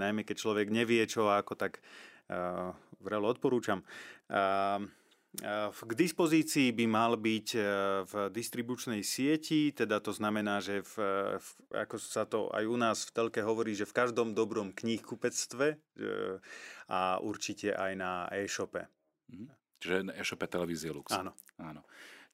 Najmä 0.00 0.26
keď 0.26 0.36
človek 0.38 0.68
nevie 0.70 1.04
čo 1.06 1.30
a 1.30 1.40
ako, 1.40 1.54
tak 1.54 1.78
uh, 2.30 2.74
vrelo 3.00 3.30
odporúčam. 3.30 3.82
Uh, 4.28 4.86
k 5.66 5.92
dispozícii 5.98 6.70
by 6.70 6.86
mal 6.86 7.18
byť 7.18 7.48
v 8.06 8.12
distribučnej 8.30 9.02
sieti, 9.02 9.74
teda 9.74 9.98
to 9.98 10.14
znamená, 10.14 10.62
že 10.62 10.86
v, 10.86 10.94
v, 11.42 11.48
ako 11.74 11.96
sa 11.98 12.22
to 12.22 12.46
aj 12.54 12.62
u 12.62 12.78
nás 12.78 13.02
v 13.02 13.18
telke 13.18 13.42
hovorí, 13.42 13.74
že 13.74 13.82
v 13.82 13.98
každom 13.98 14.30
dobrom 14.30 14.70
knihkupectve 14.70 15.74
a 16.86 17.18
určite 17.18 17.74
aj 17.74 17.92
na 17.98 18.30
e-shope. 18.30 18.86
Mhm. 19.26 19.50
Čiže 19.82 20.06
na 20.06 20.12
e-shope 20.14 20.46
televízie 20.46 20.94
Lux. 20.94 21.10
Áno. 21.10 21.34
Áno. 21.58 21.82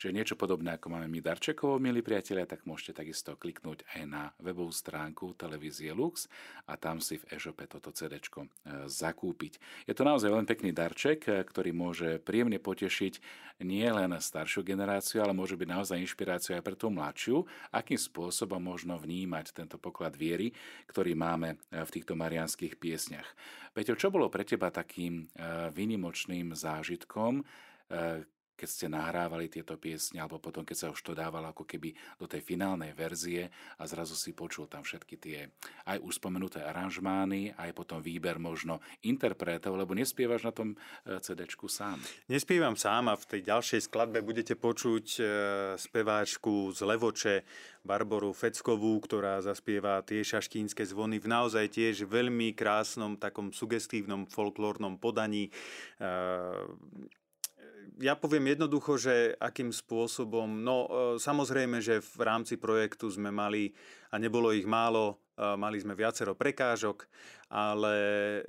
Čiže 0.01 0.17
niečo 0.17 0.33
podobné, 0.33 0.81
ako 0.81 0.97
máme 0.97 1.13
my 1.13 1.21
Darčekovo, 1.21 1.77
milí 1.77 2.01
priatelia, 2.01 2.49
tak 2.49 2.65
môžete 2.65 3.05
takisto 3.05 3.37
kliknúť 3.37 3.85
aj 3.85 4.03
na 4.09 4.33
webovú 4.41 4.73
stránku 4.73 5.37
televízie 5.37 5.93
Lux 5.93 6.25
a 6.65 6.81
tam 6.81 7.05
si 7.05 7.21
v 7.21 7.37
e-shope 7.37 7.69
toto 7.69 7.93
CD 7.93 8.17
e, 8.17 8.49
zakúpiť. 8.89 9.61
Je 9.85 9.93
to 9.93 10.09
naozaj 10.09 10.33
len 10.33 10.49
pekný 10.49 10.73
darček, 10.73 11.29
e, 11.29 11.45
ktorý 11.45 11.77
môže 11.77 12.17
príjemne 12.17 12.57
potešiť 12.57 13.21
nie 13.61 13.85
len 13.85 14.17
staršiu 14.17 14.65
generáciu, 14.65 15.21
ale 15.21 15.37
môže 15.37 15.61
byť 15.61 15.69
naozaj 15.69 16.01
inšpiráciou 16.01 16.57
aj 16.57 16.65
pre 16.65 16.81
tú 16.81 16.89
mladšiu, 16.89 17.45
akým 17.69 18.01
spôsobom 18.01 18.57
možno 18.57 18.97
vnímať 18.97 19.53
tento 19.53 19.77
poklad 19.77 20.17
viery, 20.17 20.57
ktorý 20.89 21.13
máme 21.13 21.61
e, 21.69 21.85
v 21.85 21.91
týchto 21.93 22.17
marianských 22.17 22.81
piesniach. 22.81 23.29
Peťo, 23.77 24.01
čo 24.01 24.09
bolo 24.09 24.33
pre 24.33 24.49
teba 24.49 24.73
takým 24.73 25.29
výnimočným 25.77 26.59
zážitkom, 26.59 27.47
keď 28.61 28.69
ste 28.69 28.87
nahrávali 28.93 29.49
tieto 29.49 29.81
piesne, 29.81 30.21
alebo 30.21 30.37
potom, 30.37 30.69
keď 30.69 30.77
sa 30.77 30.93
už 30.93 31.01
to 31.01 31.17
dávalo 31.17 31.49
ako 31.49 31.65
keby 31.65 31.97
do 32.21 32.29
tej 32.29 32.45
finálnej 32.45 32.93
verzie 32.93 33.49
a 33.81 33.89
zrazu 33.89 34.13
si 34.13 34.37
počul 34.37 34.69
tam 34.69 34.85
všetky 34.85 35.17
tie 35.17 35.49
aj 35.89 35.97
už 36.05 36.21
spomenuté 36.21 36.61
aranžmány, 36.61 37.57
aj 37.57 37.73
potom 37.73 38.05
výber 38.05 38.37
možno 38.37 38.85
interpretov, 39.01 39.81
lebo 39.81 39.97
nespievaš 39.97 40.45
na 40.45 40.53
tom 40.53 40.77
e, 40.77 41.17
cd 41.25 41.49
sám. 41.49 41.97
Nespievam 42.29 42.77
sám 42.77 43.09
a 43.09 43.17
v 43.17 43.25
tej 43.25 43.41
ďalšej 43.49 43.81
skladbe 43.89 44.21
budete 44.21 44.53
počuť 44.61 45.07
e, 45.17 45.23
speváčku 45.81 46.77
z 46.77 46.81
Levoče, 46.85 47.37
Barboru 47.81 48.37
Feckovú, 48.37 49.01
ktorá 49.01 49.41
zaspieva 49.41 50.05
tie 50.05 50.21
šaštínske 50.21 50.85
zvony 50.85 51.17
v 51.17 51.33
naozaj 51.33 51.73
tiež 51.73 52.05
veľmi 52.05 52.53
krásnom, 52.53 53.17
takom 53.17 53.57
sugestívnom 53.57 54.29
folklórnom 54.29 55.01
podaní. 55.01 55.49
Ja 58.01 58.17
poviem 58.17 58.57
jednoducho, 58.57 58.97
že 58.97 59.37
akým 59.37 59.75
spôsobom, 59.75 60.49
no 60.65 60.77
e, 60.85 60.89
samozrejme, 61.21 61.85
že 61.85 62.01
v 62.01 62.23
rámci 62.25 62.57
projektu 62.57 63.13
sme 63.13 63.29
mali, 63.29 63.77
a 64.09 64.17
nebolo 64.17 64.57
ich 64.57 64.65
málo, 64.65 65.21
e, 65.37 65.45
mali 65.61 65.77
sme 65.77 65.93
viacero 65.93 66.33
prekážok, 66.33 67.05
ale 67.53 67.95
e, 67.97 68.43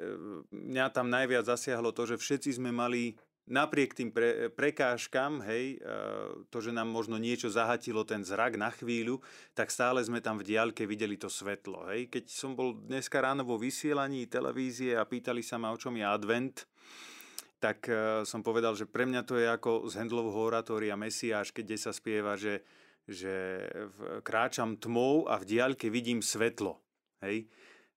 mňa 0.55 0.85
tam 0.95 1.11
najviac 1.11 1.47
zasiahlo 1.47 1.91
to, 1.91 2.07
že 2.07 2.21
všetci 2.21 2.61
sme 2.61 2.71
mali 2.71 3.19
napriek 3.51 3.91
tým 3.97 4.15
pre, 4.15 4.47
prekážkam, 4.53 5.43
hej, 5.43 5.81
to, 6.53 6.61
že 6.61 6.71
nám 6.71 6.87
možno 6.87 7.19
niečo 7.19 7.51
zahatilo 7.51 8.07
ten 8.07 8.23
zrak 8.23 8.55
na 8.55 8.71
chvíľu, 8.71 9.19
tak 9.51 9.73
stále 9.73 9.99
sme 9.99 10.23
tam 10.23 10.39
v 10.39 10.55
diaľke 10.55 10.87
videli 10.87 11.19
to 11.19 11.27
svetlo. 11.27 11.89
Hej. 11.91 12.13
Keď 12.13 12.25
som 12.31 12.55
bol 12.55 12.79
dneska 12.79 13.19
ráno 13.19 13.43
vo 13.43 13.59
vysielaní 13.59 14.29
televízie 14.29 14.95
a 14.95 15.03
pýtali 15.03 15.43
sa 15.43 15.59
ma, 15.59 15.73
o 15.73 15.81
čom 15.81 15.97
je 15.99 16.05
advent, 16.05 16.63
tak 17.61 17.85
uh, 17.85 18.25
som 18.25 18.41
povedal, 18.41 18.73
že 18.73 18.89
pre 18.89 19.05
mňa 19.05 19.21
to 19.21 19.37
je 19.37 19.45
ako 19.45 19.85
z 19.85 20.01
Hendlovho 20.01 20.41
oratória 20.41 20.97
Mesiáš, 20.97 21.53
keď 21.53 21.77
sa 21.77 21.93
spieva, 21.93 22.33
že, 22.33 22.65
že 23.05 23.61
kráčam 24.25 24.81
tmou 24.81 25.29
a 25.29 25.37
v 25.37 25.45
diaľke 25.45 25.93
vidím 25.93 26.25
svetlo. 26.25 26.81
Hej? 27.21 27.45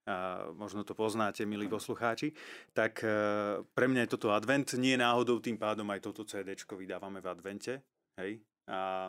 A 0.05 0.45
možno 0.53 0.85
to 0.85 0.93
poznáte, 0.93 1.49
milí 1.49 1.65
poslucháči. 1.65 2.37
Tak 2.77 3.01
uh, 3.01 3.65
pre 3.73 3.89
mňa 3.89 4.05
je 4.05 4.13
toto 4.13 4.37
advent, 4.37 4.77
nie 4.77 5.01
náhodou 5.01 5.41
tým 5.41 5.57
pádom 5.57 5.89
aj 5.89 6.05
toto 6.05 6.29
CD 6.29 6.53
vydávame 6.53 7.25
v 7.25 7.31
advente. 7.33 7.81
Hej? 8.21 8.45
A 8.69 9.09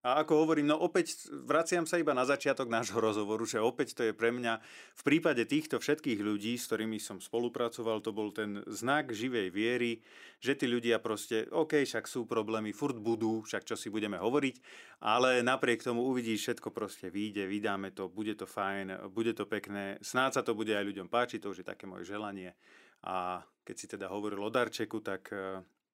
a 0.00 0.24
ako 0.24 0.48
hovorím, 0.48 0.72
no 0.72 0.80
opäť 0.80 1.28
vraciam 1.44 1.84
sa 1.84 2.00
iba 2.00 2.16
na 2.16 2.24
začiatok 2.24 2.72
nášho 2.72 2.96
rozhovoru, 2.96 3.44
že 3.44 3.60
opäť 3.60 3.92
to 3.92 4.02
je 4.08 4.16
pre 4.16 4.32
mňa 4.32 4.56
v 4.96 5.02
prípade 5.04 5.44
týchto 5.44 5.76
všetkých 5.76 6.24
ľudí, 6.24 6.56
s 6.56 6.72
ktorými 6.72 6.96
som 6.96 7.20
spolupracoval, 7.20 8.00
to 8.00 8.16
bol 8.16 8.32
ten 8.32 8.64
znak 8.64 9.12
živej 9.12 9.52
viery, 9.52 10.00
že 10.40 10.56
tí 10.56 10.64
ľudia 10.64 11.04
proste, 11.04 11.44
OK, 11.52 11.84
však 11.84 12.08
sú 12.08 12.24
problémy, 12.24 12.72
furt 12.72 12.96
budú, 12.96 13.44
však 13.44 13.68
čo 13.68 13.76
si 13.76 13.92
budeme 13.92 14.16
hovoriť, 14.16 14.56
ale 15.04 15.44
napriek 15.44 15.84
tomu 15.84 16.08
uvidíš, 16.08 16.48
všetko 16.48 16.72
proste 16.72 17.12
vyjde, 17.12 17.44
vydáme 17.44 17.92
to, 17.92 18.08
bude 18.08 18.32
to 18.40 18.48
fajn, 18.48 19.12
bude 19.12 19.36
to 19.36 19.44
pekné, 19.44 20.00
snáď 20.00 20.40
sa 20.40 20.42
to 20.48 20.56
bude 20.56 20.72
aj 20.72 20.80
ľuďom 20.80 21.12
páčiť, 21.12 21.44
to 21.44 21.52
už 21.52 21.60
je 21.60 21.68
také 21.68 21.84
moje 21.84 22.08
želanie. 22.08 22.56
A 23.04 23.44
keď 23.68 23.76
si 23.76 23.86
teda 23.88 24.08
hovoril 24.08 24.40
o 24.40 24.48
darčeku, 24.48 25.04
tak 25.04 25.28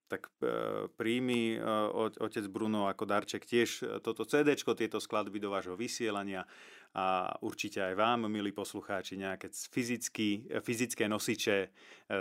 tak 0.07 0.31
e, 0.39 0.47
príjmi 0.95 1.59
e, 1.59 1.59
otec 2.23 2.47
Bruno 2.47 2.87
ako 2.87 3.05
darček 3.07 3.43
tiež 3.43 3.71
e, 3.83 3.85
toto 3.99 4.23
CD, 4.23 4.55
tieto 4.55 5.03
skladby 5.03 5.43
do 5.43 5.51
vášho 5.51 5.75
vysielania 5.75 6.47
a 6.97 7.35
určite 7.43 7.83
aj 7.83 7.95
vám, 7.99 8.31
milí 8.31 8.55
poslucháči, 8.57 9.21
nejaké 9.21 9.53
fyzicky, 9.53 10.49
fyzické 10.65 11.05
nosiče 11.11 11.69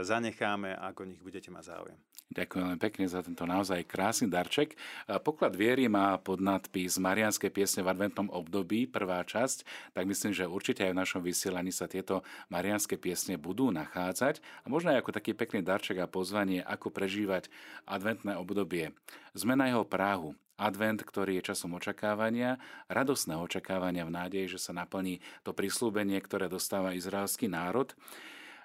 zanecháme, 0.04 0.76
ako 0.76 1.08
nich 1.08 1.24
budete 1.24 1.48
mať 1.48 1.63
záujem. 1.63 2.00
Ďakujem 2.25 2.81
pekne 2.81 3.05
za 3.05 3.21
tento 3.21 3.45
naozaj 3.45 3.85
krásny 3.85 4.25
darček. 4.25 4.73
Poklad 5.21 5.53
viery 5.53 5.85
má 5.85 6.17
pod 6.17 6.41
nadpis 6.41 6.97
Marianské 6.97 7.53
piesne 7.53 7.85
v 7.85 7.93
adventnom 7.93 8.33
období, 8.33 8.89
prvá 8.89 9.21
časť, 9.21 9.61
tak 9.93 10.09
myslím, 10.09 10.33
že 10.33 10.49
určite 10.49 10.83
aj 10.89 10.97
v 10.97 10.99
našom 11.05 11.21
vysielaní 11.21 11.69
sa 11.69 11.85
tieto 11.85 12.25
marianské 12.49 12.97
piesne 12.97 13.38
budú 13.38 13.69
nachádzať 13.69 14.41
a 14.41 14.65
možno 14.67 14.91
aj 14.91 15.05
ako 15.05 15.11
taký 15.13 15.31
pekný 15.38 15.61
darček 15.61 16.01
a 16.01 16.09
pozvanie, 16.09 16.65
ako 16.65 16.89
prežívať 16.89 17.47
adventné 17.85 18.33
obdobie. 18.41 18.97
Sme 19.38 19.53
na 19.53 19.69
jeho 19.69 19.85
práhu. 19.85 20.33
Advent, 20.55 21.03
ktorý 21.03 21.43
je 21.43 21.51
časom 21.51 21.75
očakávania, 21.75 22.55
radosného 22.88 23.43
očakávania 23.43 24.07
v 24.07 24.15
nádeji, 24.15 24.55
že 24.55 24.63
sa 24.63 24.71
naplní 24.71 25.19
to 25.43 25.51
prislúbenie, 25.51 26.15
ktoré 26.23 26.47
dostáva 26.47 26.95
izraelský 26.95 27.51
národ. 27.51 27.91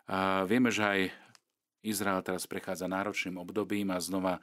A 0.07 0.47
vieme, 0.47 0.71
že 0.71 0.87
aj 0.87 1.01
Izrael 1.81 2.21
teraz 2.25 2.45
prechádza 2.45 2.89
náročným 2.91 3.41
obdobím 3.41 3.93
a 3.93 3.99
znova 4.03 4.43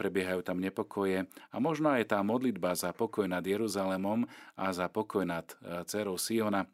prebiehajú 0.00 0.40
tam 0.40 0.64
nepokoje 0.64 1.28
a 1.52 1.56
možno 1.60 1.92
aj 1.92 2.08
tá 2.08 2.24
modlitba 2.24 2.72
za 2.72 2.96
pokoj 2.96 3.28
nad 3.28 3.44
Jeruzalemom 3.44 4.24
a 4.56 4.72
za 4.72 4.88
pokoj 4.88 5.28
nad 5.28 5.44
dcerou 5.84 6.16
Siona 6.16 6.64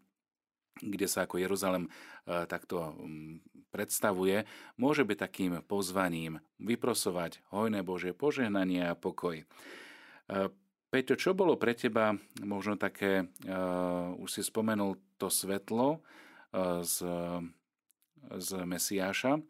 kde 0.81 1.07
sa 1.11 1.29
ako 1.29 1.37
Jeruzalem 1.37 1.85
e, 1.87 1.91
takto 2.49 2.97
predstavuje, 3.69 4.49
môže 4.81 5.05
byť 5.05 5.19
takým 5.19 5.53
pozvaním 5.65 6.41
vyprosovať 6.61 7.45
hojné 7.53 7.85
Božie 7.85 8.17
požehnanie 8.17 8.89
a 8.89 8.97
pokoj. 8.97 9.43
E, 9.43 9.47
Peťo, 10.93 11.17
čo 11.17 11.33
bolo 11.33 11.57
pre 11.57 11.73
teba 11.73 12.13
možno 12.45 12.77
také, 12.77 13.25
už 14.21 14.29
si 14.29 14.45
spomenul 14.45 15.01
to 15.17 15.33
svetlo 15.33 16.05
z, 16.85 16.97
z 18.39 18.63
Mesiáša. 18.63 19.41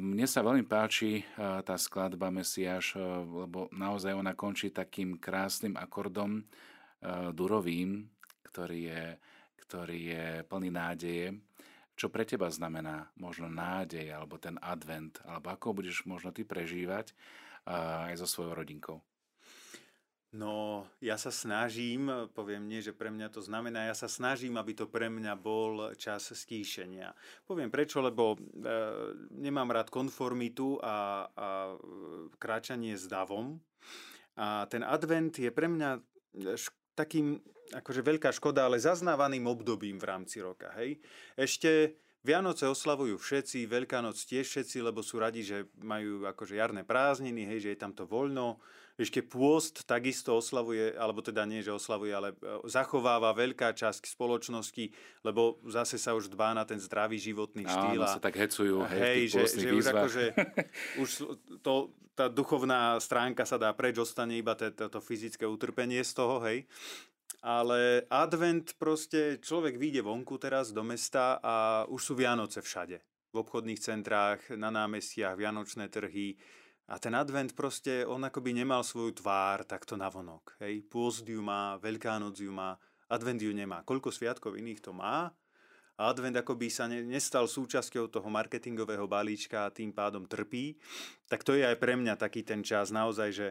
Mne 0.00 0.24
sa 0.24 0.40
veľmi 0.40 0.64
páči 0.64 1.20
tá 1.36 1.76
skladba 1.76 2.32
Mesiáš, 2.32 2.96
lebo 3.28 3.68
naozaj 3.72 4.16
ona 4.16 4.32
končí 4.32 4.72
takým 4.72 5.20
krásnym 5.20 5.76
akordom 5.76 6.40
durovým, 7.36 8.08
ktorý 8.48 8.80
je, 8.88 9.04
ktorý 9.66 9.98
je 10.12 10.26
plný 10.48 10.70
nádeje. 10.72 11.36
Čo 11.92 12.08
pre 12.08 12.24
teba 12.24 12.48
znamená 12.48 13.12
možno 13.20 13.52
nádej, 13.52 14.08
alebo 14.08 14.40
ten 14.40 14.56
advent, 14.64 15.20
alebo 15.28 15.52
ako 15.52 15.84
budeš 15.84 16.08
možno 16.08 16.32
ty 16.32 16.48
prežívať 16.48 17.12
aj 17.68 18.16
so 18.16 18.24
svojou 18.24 18.56
rodinkou? 18.56 19.04
No, 20.32 20.88
ja 21.04 21.20
sa 21.20 21.28
snažím, 21.28 22.08
poviem 22.32 22.64
nie, 22.64 22.80
že 22.80 22.96
pre 22.96 23.12
mňa 23.12 23.28
to 23.28 23.44
znamená, 23.44 23.84
ja 23.84 23.92
sa 23.92 24.08
snažím, 24.08 24.56
aby 24.56 24.72
to 24.72 24.88
pre 24.88 25.12
mňa 25.12 25.36
bol 25.36 25.92
čas 26.00 26.32
stíšenia. 26.32 27.12
Poviem 27.44 27.68
prečo, 27.68 28.00
lebo 28.00 28.32
e, 28.32 28.36
nemám 29.28 29.68
rád 29.68 29.92
konformitu 29.92 30.80
a, 30.80 31.28
a 31.28 31.48
kráčanie 32.40 32.96
s 32.96 33.04
davom. 33.12 33.60
A 34.40 34.64
ten 34.72 34.80
advent 34.80 35.36
je 35.36 35.52
pre 35.52 35.68
mňa 35.68 36.00
š- 36.56 36.72
takým, 36.96 37.36
akože 37.76 38.00
veľká 38.00 38.32
škoda, 38.32 38.64
ale 38.64 38.80
zaznávaným 38.80 39.44
obdobím 39.44 40.00
v 40.00 40.08
rámci 40.08 40.40
roka. 40.40 40.72
Hej? 40.80 40.96
Ešte 41.36 42.00
Vianoce 42.24 42.64
oslavujú 42.70 43.20
všetci, 43.20 43.68
Veľká 43.68 44.00
noc 44.00 44.16
tiež 44.16 44.48
všetci, 44.48 44.80
lebo 44.80 45.04
sú 45.04 45.20
radi, 45.20 45.44
že 45.44 45.68
majú 45.76 46.24
akože 46.24 46.56
jarné 46.56 46.88
prázdniny, 46.88 47.52
hej, 47.52 47.68
že 47.68 47.70
je 47.76 47.82
tam 47.84 47.92
to 47.92 48.08
voľno 48.08 48.62
ešte 49.00 49.24
pôst 49.24 49.88
takisto 49.88 50.36
oslavuje, 50.36 50.92
alebo 50.96 51.24
teda 51.24 51.48
nie, 51.48 51.64
že 51.64 51.72
oslavuje, 51.72 52.12
ale 52.12 52.28
e, 52.36 52.68
zachováva 52.68 53.32
veľká 53.32 53.72
časť 53.72 54.04
spoločnosti, 54.12 54.92
lebo 55.24 55.60
zase 55.68 55.96
sa 55.96 56.12
už 56.12 56.28
dbá 56.28 56.52
na 56.52 56.68
ten 56.68 56.76
zdravý 56.76 57.16
životný 57.16 57.64
štýl. 57.64 58.00
Áno, 58.04 58.08
sa 58.08 58.20
tak 58.20 58.36
hecujú. 58.36 58.84
Hej, 58.92 59.00
hej 59.00 59.20
že, 59.32 59.42
že 59.56 59.68
už 59.72 59.84
akože, 59.88 60.24
už 61.02 61.10
to, 61.64 61.96
tá 62.12 62.28
duchovná 62.28 63.00
stránka 63.00 63.48
sa 63.48 63.56
dá 63.56 63.72
preč, 63.72 63.96
ostane 63.96 64.36
iba 64.36 64.52
toto 64.52 65.00
fyzické 65.00 65.48
utrpenie 65.48 66.04
z 66.04 66.12
toho, 66.12 66.44
hej. 66.44 66.68
Ale 67.42 68.06
advent 68.06 68.78
proste, 68.78 69.42
človek 69.42 69.74
vyjde 69.74 70.06
vonku 70.06 70.38
teraz 70.38 70.70
do 70.70 70.86
mesta 70.86 71.42
a 71.42 71.82
už 71.90 72.00
sú 72.00 72.12
Vianoce 72.14 72.62
všade. 72.62 73.02
V 73.32 73.36
obchodných 73.42 73.82
centrách, 73.82 74.54
na 74.54 74.70
námestiach, 74.70 75.34
Vianočné 75.34 75.90
trhy, 75.90 76.38
a 76.90 76.98
ten 76.98 77.14
advent 77.14 77.54
proste, 77.54 78.02
on 78.02 78.26
akoby 78.26 78.52
nemal 78.52 78.82
svoju 78.82 79.22
tvár 79.22 79.62
takto 79.62 79.94
navonok. 79.94 80.58
Hej? 80.58 80.82
Pôzd 80.90 81.24
ju 81.28 81.38
má, 81.38 81.78
Veľká 81.78 82.18
noc 82.18 82.42
ju 82.42 82.50
má, 82.50 82.74
advent 83.06 83.38
ju 83.38 83.54
nemá. 83.54 83.86
Koľko 83.86 84.10
sviatkov 84.10 84.58
iných 84.58 84.82
to 84.82 84.90
má? 84.90 85.30
A 86.00 86.08
advent 86.08 86.34
akoby 86.34 86.72
sa 86.72 86.88
ne, 86.88 87.04
nestal 87.04 87.46
súčasťou 87.46 88.08
toho 88.10 88.26
marketingového 88.32 89.06
balíčka 89.06 89.68
a 89.68 89.74
tým 89.74 89.92
pádom 89.92 90.26
trpí. 90.26 90.74
Tak 91.28 91.44
to 91.46 91.54
je 91.54 91.62
aj 91.62 91.76
pre 91.78 91.94
mňa 91.94 92.18
taký 92.18 92.42
ten 92.42 92.64
čas 92.64 92.90
naozaj, 92.90 93.30
že 93.30 93.48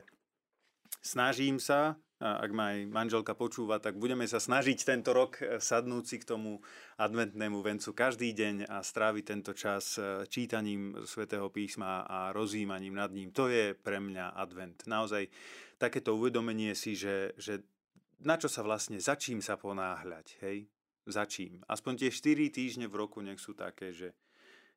snažím 1.00 1.62
sa 1.62 1.96
ak 2.22 2.52
ma 2.54 2.78
aj 2.78 2.80
manželka 2.86 3.34
počúva, 3.34 3.82
tak 3.82 3.98
budeme 3.98 4.30
sa 4.30 4.38
snažiť 4.38 4.78
tento 4.86 5.10
rok 5.10 5.42
e, 5.42 5.58
sadnúť 5.58 6.06
si 6.06 6.18
k 6.22 6.30
tomu 6.30 6.62
adventnému 7.02 7.66
vencu 7.66 7.98
každý 7.98 8.30
deň 8.38 8.70
a 8.70 8.86
stráviť 8.86 9.24
tento 9.26 9.58
čas 9.58 9.98
e, 9.98 10.30
čítaním 10.30 11.02
svätého 11.10 11.50
písma 11.50 12.06
a 12.06 12.30
rozímaním 12.30 12.94
nad 12.94 13.10
ním. 13.10 13.34
To 13.34 13.50
je 13.50 13.74
pre 13.74 13.98
mňa 13.98 14.38
advent. 14.38 14.86
Naozaj 14.86 15.34
takéto 15.82 16.14
uvedomenie 16.14 16.78
si, 16.78 16.94
že, 16.94 17.34
že 17.42 17.66
na 18.22 18.38
čo 18.38 18.46
sa 18.46 18.62
vlastne, 18.62 19.02
za 19.02 19.18
čím 19.18 19.42
sa 19.42 19.58
ponáhľať, 19.58 20.38
hej? 20.46 20.70
Za 21.10 21.26
čím. 21.26 21.66
Aspoň 21.66 22.06
tie 22.06 22.12
4 22.14 22.54
týždne 22.54 22.86
v 22.86 23.02
roku 23.02 23.26
nech 23.26 23.42
sú 23.42 23.58
také, 23.58 23.90
že, 23.90 24.14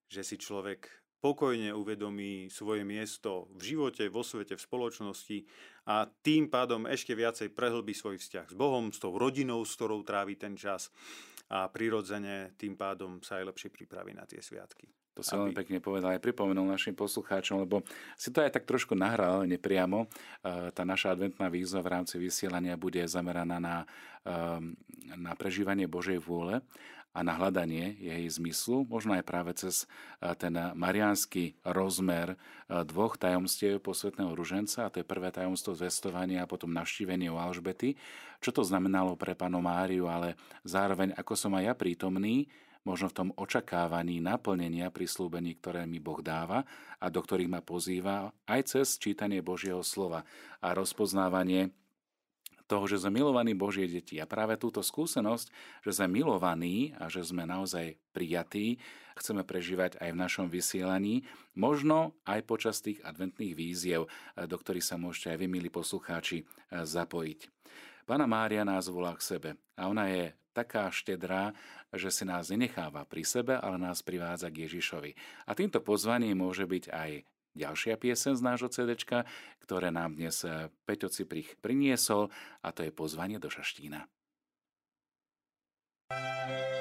že 0.08 0.24
si 0.24 0.40
človek 0.40 1.03
pokojne 1.24 1.72
uvedomí 1.72 2.52
svoje 2.52 2.84
miesto 2.84 3.48
v 3.56 3.72
živote, 3.72 4.12
vo 4.12 4.20
svete, 4.20 4.60
v 4.60 4.64
spoločnosti 4.68 5.38
a 5.88 6.04
tým 6.04 6.52
pádom 6.52 6.84
ešte 6.84 7.16
viacej 7.16 7.48
prehlbí 7.56 7.96
svoj 7.96 8.20
vzťah 8.20 8.52
s 8.52 8.54
Bohom, 8.54 8.92
s 8.92 9.00
tou 9.00 9.16
rodinou, 9.16 9.64
s 9.64 9.72
ktorou 9.72 10.04
trávi 10.04 10.36
ten 10.36 10.52
čas 10.52 10.92
a 11.48 11.64
prirodzene 11.72 12.52
tým 12.60 12.76
pádom 12.76 13.24
sa 13.24 13.40
aj 13.40 13.56
lepšie 13.56 13.72
pripraví 13.72 14.12
na 14.12 14.28
tie 14.28 14.44
sviatky. 14.44 14.84
To 15.14 15.22
sa 15.22 15.38
veľmi 15.38 15.54
pekne 15.54 15.78
povedal 15.78 16.18
aj 16.18 16.26
pripomenul 16.26 16.66
našim 16.66 16.92
poslucháčom, 16.92 17.62
lebo 17.62 17.86
si 18.18 18.34
to 18.34 18.42
aj 18.42 18.50
tak 18.50 18.66
trošku 18.66 18.98
nahral 18.98 19.46
nepriamo. 19.46 20.10
Tá 20.74 20.82
naša 20.82 21.14
adventná 21.14 21.46
výzva 21.46 21.86
v 21.86 21.92
rámci 21.94 22.18
vysielania 22.18 22.74
bude 22.74 22.98
zameraná 23.06 23.62
na, 23.62 23.86
na 25.14 25.32
prežívanie 25.38 25.86
Božej 25.86 26.18
vôle 26.18 26.58
a 27.14 27.22
na 27.22 27.38
hľadanie 27.38 27.94
jej 27.94 28.26
zmyslu, 28.26 28.90
možno 28.90 29.14
aj 29.14 29.22
práve 29.22 29.54
cez 29.54 29.86
ten 30.42 30.50
mariánsky 30.74 31.54
rozmer 31.62 32.34
dvoch 32.66 33.14
tajomstiev 33.14 33.78
posvetného 33.78 34.34
ruženca, 34.34 34.84
a 34.84 34.90
to 34.90 34.98
je 34.98 35.06
prvé 35.06 35.30
tajomstvo 35.30 35.78
zvestovania 35.78 36.42
a 36.42 36.50
potom 36.50 36.74
navštívenie 36.74 37.30
u 37.30 37.38
Alžbety. 37.38 37.94
Čo 38.42 38.50
to 38.50 38.62
znamenalo 38.66 39.14
pre 39.14 39.38
panu 39.38 39.62
Máriu, 39.62 40.10
ale 40.10 40.34
zároveň 40.66 41.14
ako 41.14 41.32
som 41.38 41.54
aj 41.54 41.64
ja 41.70 41.74
prítomný, 41.78 42.50
možno 42.84 43.08
v 43.08 43.16
tom 43.16 43.28
očakávaní 43.40 44.20
naplnenia 44.20 44.92
prislúbení, 44.92 45.56
ktoré 45.56 45.88
mi 45.88 46.02
Boh 46.02 46.20
dáva 46.20 46.68
a 47.00 47.08
do 47.08 47.22
ktorých 47.22 47.48
ma 47.48 47.64
pozýva 47.64 48.28
aj 48.44 48.76
cez 48.76 49.00
čítanie 49.00 49.40
Božieho 49.40 49.80
slova 49.80 50.26
a 50.60 50.76
rozpoznávanie 50.76 51.72
toho, 52.64 52.88
že 52.88 53.00
sme 53.04 53.20
milovaní 53.20 53.52
Božie 53.52 53.84
deti. 53.84 54.16
A 54.16 54.28
práve 54.28 54.56
túto 54.56 54.80
skúsenosť, 54.80 55.46
že 55.84 55.90
sme 55.92 56.24
milovaní 56.24 56.96
a 56.96 57.12
že 57.12 57.20
sme 57.20 57.44
naozaj 57.44 58.00
prijatí, 58.16 58.80
chceme 59.14 59.44
prežívať 59.44 60.00
aj 60.00 60.10
v 60.10 60.20
našom 60.20 60.46
vysielaní, 60.48 61.28
možno 61.54 62.16
aj 62.24 62.40
počas 62.48 62.80
tých 62.80 63.04
adventných 63.04 63.54
víziev, 63.54 64.08
do 64.34 64.56
ktorých 64.56 64.84
sa 64.84 64.96
môžete 64.96 65.36
aj 65.36 65.38
vy, 65.38 65.46
milí 65.46 65.70
poslucháči, 65.70 66.48
zapojiť. 66.72 67.52
Pána 68.04 68.28
Mária 68.28 68.64
nás 68.68 68.88
volá 68.88 69.16
k 69.16 69.24
sebe 69.24 69.50
a 69.80 69.88
ona 69.88 70.08
je 70.12 70.36
taká 70.54 70.92
štedrá, 70.92 71.56
že 71.90 72.12
si 72.14 72.22
nás 72.22 72.50
nenecháva 72.52 73.02
pri 73.06 73.26
sebe, 73.26 73.54
ale 73.58 73.80
nás 73.80 74.02
privádza 74.06 74.52
k 74.52 74.66
Ježišovi. 74.68 75.14
A 75.48 75.56
týmto 75.56 75.82
pozvaním 75.82 76.38
môže 76.38 76.68
byť 76.68 76.84
aj 76.94 77.10
ďalšia 77.54 77.94
piesen 77.96 78.34
z 78.34 78.42
nášho 78.42 78.68
CD, 78.68 78.98
ktoré 79.62 79.88
nám 79.94 80.18
dnes 80.18 80.42
eh, 80.44 80.68
Peťo 80.84 81.08
Ciprich 81.08 81.56
priniesol 81.62 82.28
a 82.60 82.74
to 82.74 82.82
je 82.82 82.90
pozvanie 82.90 83.38
do 83.38 83.48
Šaštína. 83.48 84.06
thank 86.04 86.68
you 86.68 86.73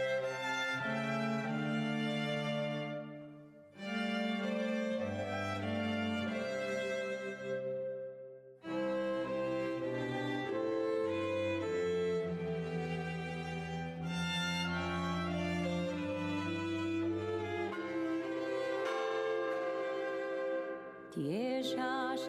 Tiež 21.73 21.81
až 21.81 22.21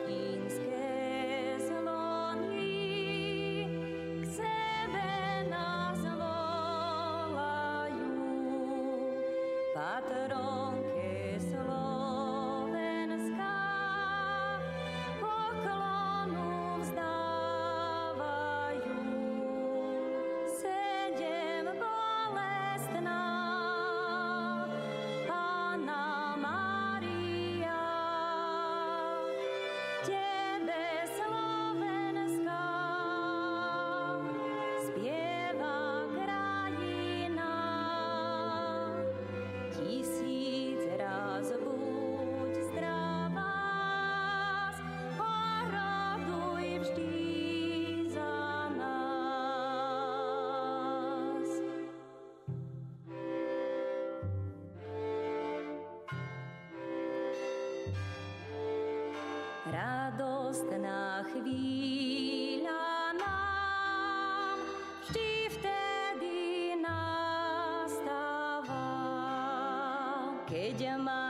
keď 70.75 70.99
matka 70.99 71.24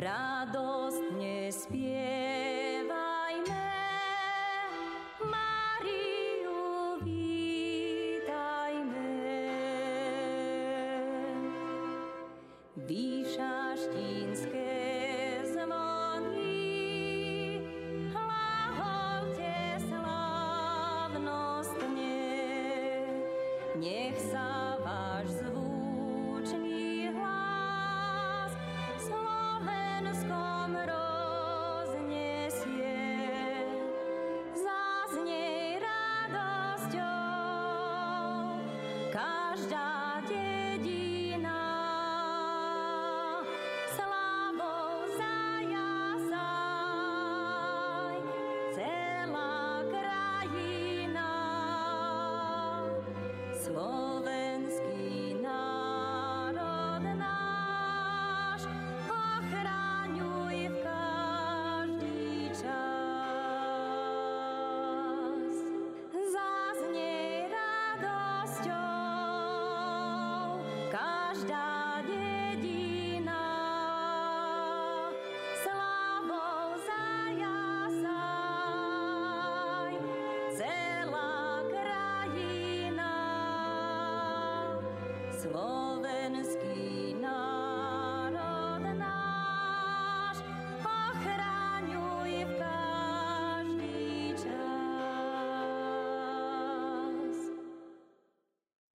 Rado 0.00 0.69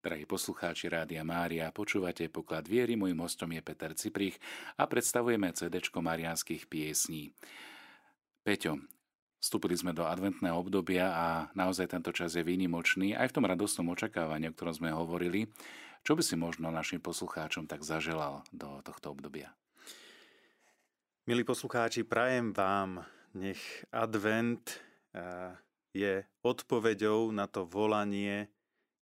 Drahí 0.06 0.22
poslucháči 0.30 0.86
Rádia 0.86 1.26
Mária, 1.26 1.74
počúvate 1.74 2.30
poklad 2.30 2.70
viery, 2.70 2.94
môjim 2.94 3.18
hostom 3.26 3.50
je 3.58 3.62
Peter 3.66 3.90
Ciprich 3.98 4.38
a 4.78 4.86
predstavujeme 4.86 5.50
CD 5.58 5.82
marianských 5.82 6.70
piesní. 6.70 7.34
Peťo, 8.46 8.86
vstúpili 9.42 9.74
sme 9.74 9.98
do 9.98 10.06
adventného 10.06 10.62
obdobia 10.62 11.10
a 11.10 11.28
naozaj 11.58 11.90
tento 11.90 12.14
čas 12.14 12.38
je 12.38 12.46
výnimočný 12.46 13.18
aj 13.18 13.34
v 13.34 13.36
tom 13.42 13.50
radostnom 13.50 13.90
očakávaní, 13.98 14.46
o 14.46 14.54
ktorom 14.54 14.78
sme 14.78 14.94
hovorili. 14.94 15.50
Čo 16.06 16.14
by 16.14 16.22
si 16.22 16.38
možno 16.38 16.70
našim 16.70 17.02
poslucháčom 17.02 17.66
tak 17.66 17.82
zaželal 17.82 18.46
do 18.54 18.86
tohto 18.86 19.10
obdobia? 19.10 19.58
Milí 21.26 21.42
poslucháči, 21.42 22.06
prajem 22.06 22.54
vám, 22.54 23.02
nech 23.34 23.82
advent 23.90 24.70
eh, 25.18 25.50
je 25.98 26.30
odpoveďou 26.46 27.34
na 27.34 27.50
to 27.50 27.66
volanie 27.66 28.54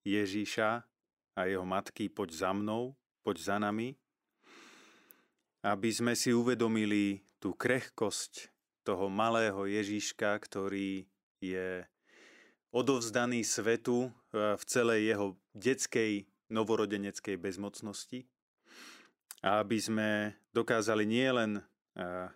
Ježíša 0.08 0.93
a 1.34 1.50
jeho 1.50 1.66
matky 1.66 2.10
poď 2.10 2.30
za 2.34 2.52
mnou, 2.54 2.94
poď 3.26 3.38
za 3.42 3.58
nami, 3.58 3.98
aby 5.64 5.90
sme 5.90 6.14
si 6.14 6.36
uvedomili 6.36 7.24
tú 7.40 7.56
krehkosť 7.56 8.52
toho 8.84 9.08
malého 9.08 9.64
Ježíška, 9.64 10.36
ktorý 10.44 11.08
je 11.40 11.88
odovzdaný 12.76 13.48
svetu 13.48 14.10
eh, 14.10 14.58
v 14.60 14.64
celej 14.68 15.00
jeho 15.14 15.28
detskej 15.56 16.28
novorodeneckej 16.52 17.40
bezmocnosti. 17.40 18.28
A 19.44 19.60
aby 19.60 19.80
sme 19.80 20.10
dokázali 20.52 21.08
nielen 21.08 21.60
eh, 21.60 22.28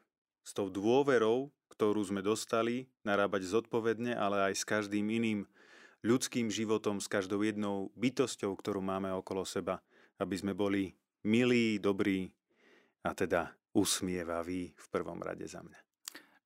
s 0.43 0.51
tou 0.55 0.71
dôverou, 0.71 1.51
ktorú 1.67 1.99
sme 2.07 2.23
dostali, 2.23 2.87
narábať 3.03 3.43
zodpovedne, 3.51 4.15
ale 4.15 4.51
aj 4.51 4.53
s 4.55 4.63
každým 4.63 5.03
iným 5.03 5.43
ľudským 6.07 6.47
životom, 6.47 7.03
s 7.03 7.11
každou 7.11 7.43
jednou 7.43 7.91
bytosťou, 7.99 8.55
ktorú 8.55 8.79
máme 8.79 9.11
okolo 9.11 9.43
seba, 9.43 9.83
aby 10.23 10.39
sme 10.39 10.55
boli 10.55 10.95
milí, 11.27 11.83
dobrí 11.83 12.31
a 13.03 13.11
teda 13.11 13.51
usmievaví 13.75 14.71
v 14.71 14.85
prvom 14.87 15.19
rade 15.19 15.43
za 15.43 15.59
mňa. 15.59 15.79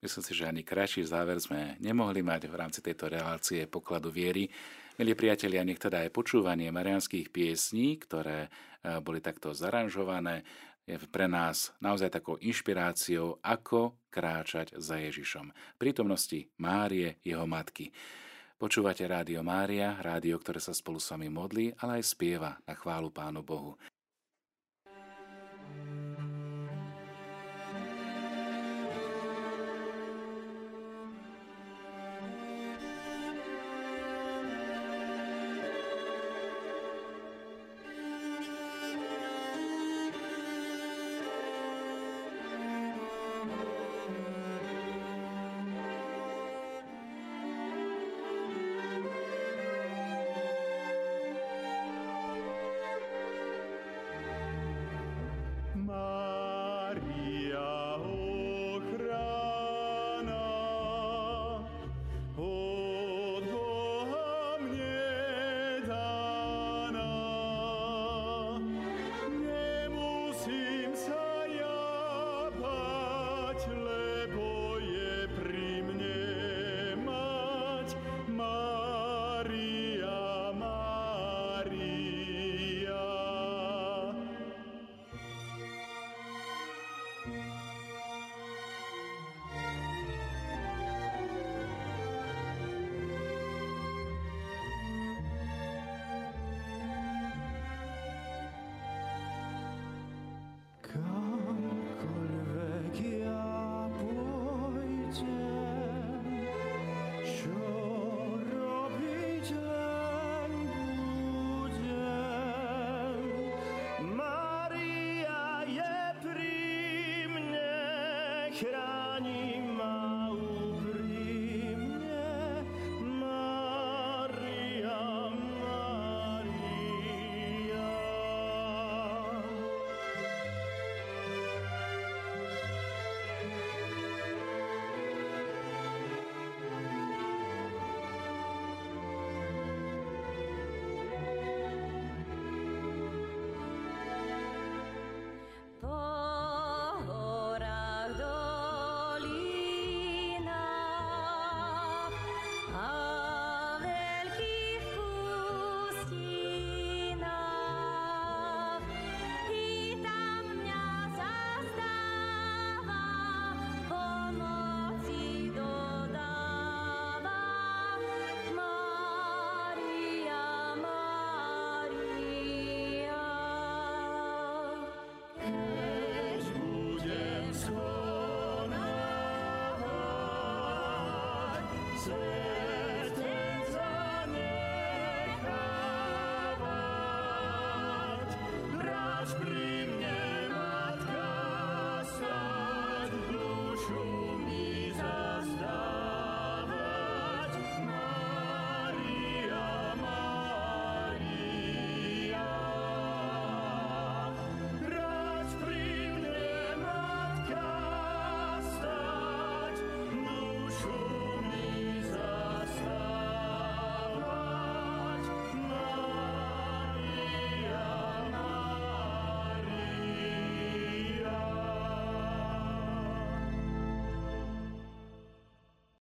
Myslím 0.02 0.26
si, 0.26 0.34
že 0.34 0.50
ani 0.50 0.66
kratší 0.66 1.06
záver 1.06 1.38
sme 1.38 1.78
nemohli 1.78 2.26
mať 2.26 2.50
v 2.50 2.58
rámci 2.58 2.82
tejto 2.82 3.06
relácie 3.06 3.70
pokladu 3.70 4.10
viery. 4.10 4.50
Milí 4.98 5.14
priatelia, 5.14 5.62
nech 5.62 5.78
teda 5.78 6.02
aj 6.02 6.10
počúvanie 6.10 6.74
marianských 6.74 7.30
piesní, 7.30 8.02
ktoré 8.02 8.50
e, 8.50 8.98
boli 8.98 9.22
takto 9.22 9.54
zaranžované, 9.54 10.42
je 10.90 10.98
pre 11.06 11.30
nás 11.30 11.70
naozaj 11.78 12.18
takou 12.18 12.42
inšpiráciou, 12.42 13.38
ako 13.46 14.10
kráčať 14.10 14.74
za 14.82 14.98
Ježišom. 14.98 15.54
Prítomnosti 15.78 16.50
Márie, 16.58 17.22
jeho 17.22 17.46
matky. 17.46 17.94
Počúvate 18.62 19.10
Rádio 19.10 19.42
Mária, 19.42 19.98
rádio, 20.06 20.38
ktoré 20.38 20.62
sa 20.62 20.70
spolu 20.70 21.02
s 21.02 21.10
vami 21.10 21.34
modlí, 21.34 21.74
ale 21.82 21.98
aj 21.98 22.14
spieva 22.14 22.62
na 22.62 22.78
chválu 22.78 23.10
Pánu 23.10 23.42
Bohu. 23.42 23.74